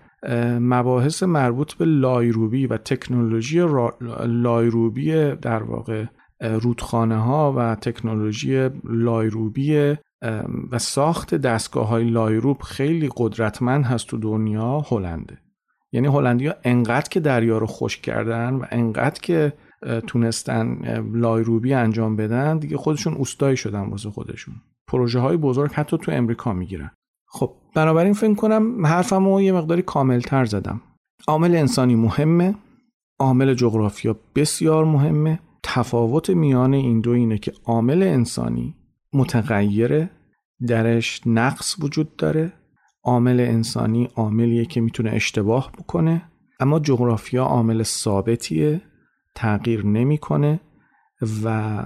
[0.61, 3.67] مباحث مربوط به لایروبی و تکنولوژی
[4.27, 6.05] لایروبی در واقع
[6.41, 9.97] رودخانه ها و تکنولوژی لایروبی
[10.73, 15.39] و ساخت دستگاه های لایروب خیلی قدرتمند هست تو دنیا هلنده.
[15.93, 19.53] یعنی هلندیا انقدر که دریا رو خشک کردن و انقدر که
[20.07, 20.79] تونستن
[21.13, 24.55] لایروبی انجام بدن دیگه خودشون اوستایی شدن واسه خودشون.
[24.87, 26.91] پروژه های بزرگ حتی تو امریکا می‌گیرن.
[27.31, 30.81] خب بنابراین فکر کنم حرفم رو یه مقداری کامل تر زدم.
[31.27, 32.55] عامل انسانی مهمه
[33.19, 35.41] عامل جغرافیا بسیار مهمه.
[35.63, 38.75] تفاوت میان این دو اینه که عامل انسانی
[39.13, 40.11] متغیره
[40.67, 42.53] درش نقص وجود داره.
[43.05, 46.23] عامل انسانی عاملیه که می‌تونه اشتباه بکنه
[46.61, 48.81] اما جغرافیا عامل ثابتیه
[49.35, 50.61] تغییر نمی‌کنه
[51.45, 51.79] و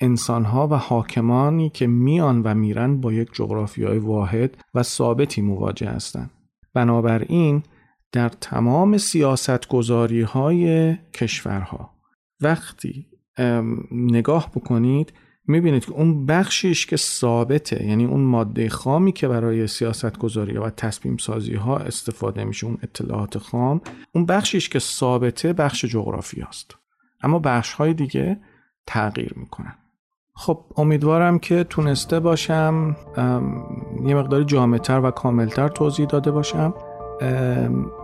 [0.00, 6.30] انسانها و حاکمانی که میان و میرن با یک جغرافیای واحد و ثابتی مواجه هستند.
[6.74, 7.62] بنابراین
[8.12, 11.90] در تمام سیاست گذاری های کشورها
[12.40, 13.06] وقتی
[13.92, 15.12] نگاه بکنید
[15.48, 20.70] می‌بینید که اون بخشیش که ثابته یعنی اون ماده خامی که برای سیاست گذاری و
[20.70, 23.80] تصمیم سازی ها استفاده میشه اون اطلاعات خام
[24.12, 26.76] اون بخشیش که ثابته بخش جغرافی است
[27.22, 28.40] اما بخش های دیگه
[28.86, 29.74] تغییر می‌کنن
[30.38, 32.96] خب امیدوارم که تونسته باشم
[34.06, 36.74] یه مقداری جامعتر و کاملتر توضیح داده باشم.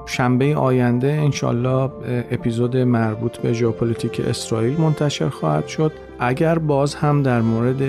[0.06, 1.90] شنبه آینده انشالله
[2.30, 5.92] اپیزود مربوط به ژئوپلیتیک اسرائیل منتشر خواهد شد.
[6.22, 7.82] اگر باز هم در مورد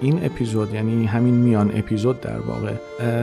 [0.00, 2.72] این اپیزود یعنی همین میان اپیزود در واقع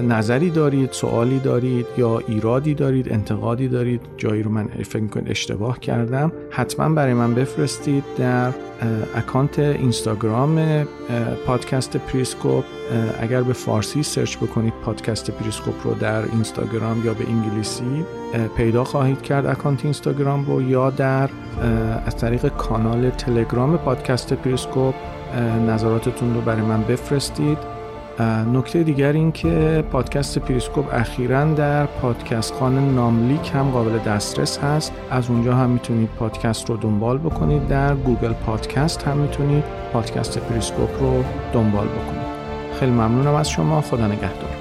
[0.01, 5.79] نظری دارید سوالی دارید یا ایرادی دارید انتقادی دارید جایی رو من فکر می‌کنید اشتباه
[5.79, 8.53] کردم حتما برای من بفرستید در
[9.15, 10.85] account اینستاگرام
[11.45, 12.63] پادکست پریسکوپ.
[13.19, 18.05] اگر به فارسی search بکنید پادکست پریسکوپ رو در اینستاگرام یا به انگلیسی
[18.57, 21.29] پیدا خواهید کرد account اینستاگرام رو یا در
[22.05, 24.95] از طریق کانال تلگرام پادکست پریسکوپ
[25.67, 27.57] نظراتتون رو برای من بفرستید.
[28.53, 34.93] نکته دیگر این که پادکست پریسکوپ اخیرا در پادکست خانه ناملیک هم قابل دسترس هست.
[35.11, 37.67] از اونجا هم می‌تونید پادکست رو دنبال بکنید.
[37.67, 42.25] در گوگل پادکست هم می‌تونید پادکست پریسکوپ رو دنبال بکنید.
[42.79, 43.81] خیلی ممنونم از شما.
[43.81, 44.54] خدا نگهدار.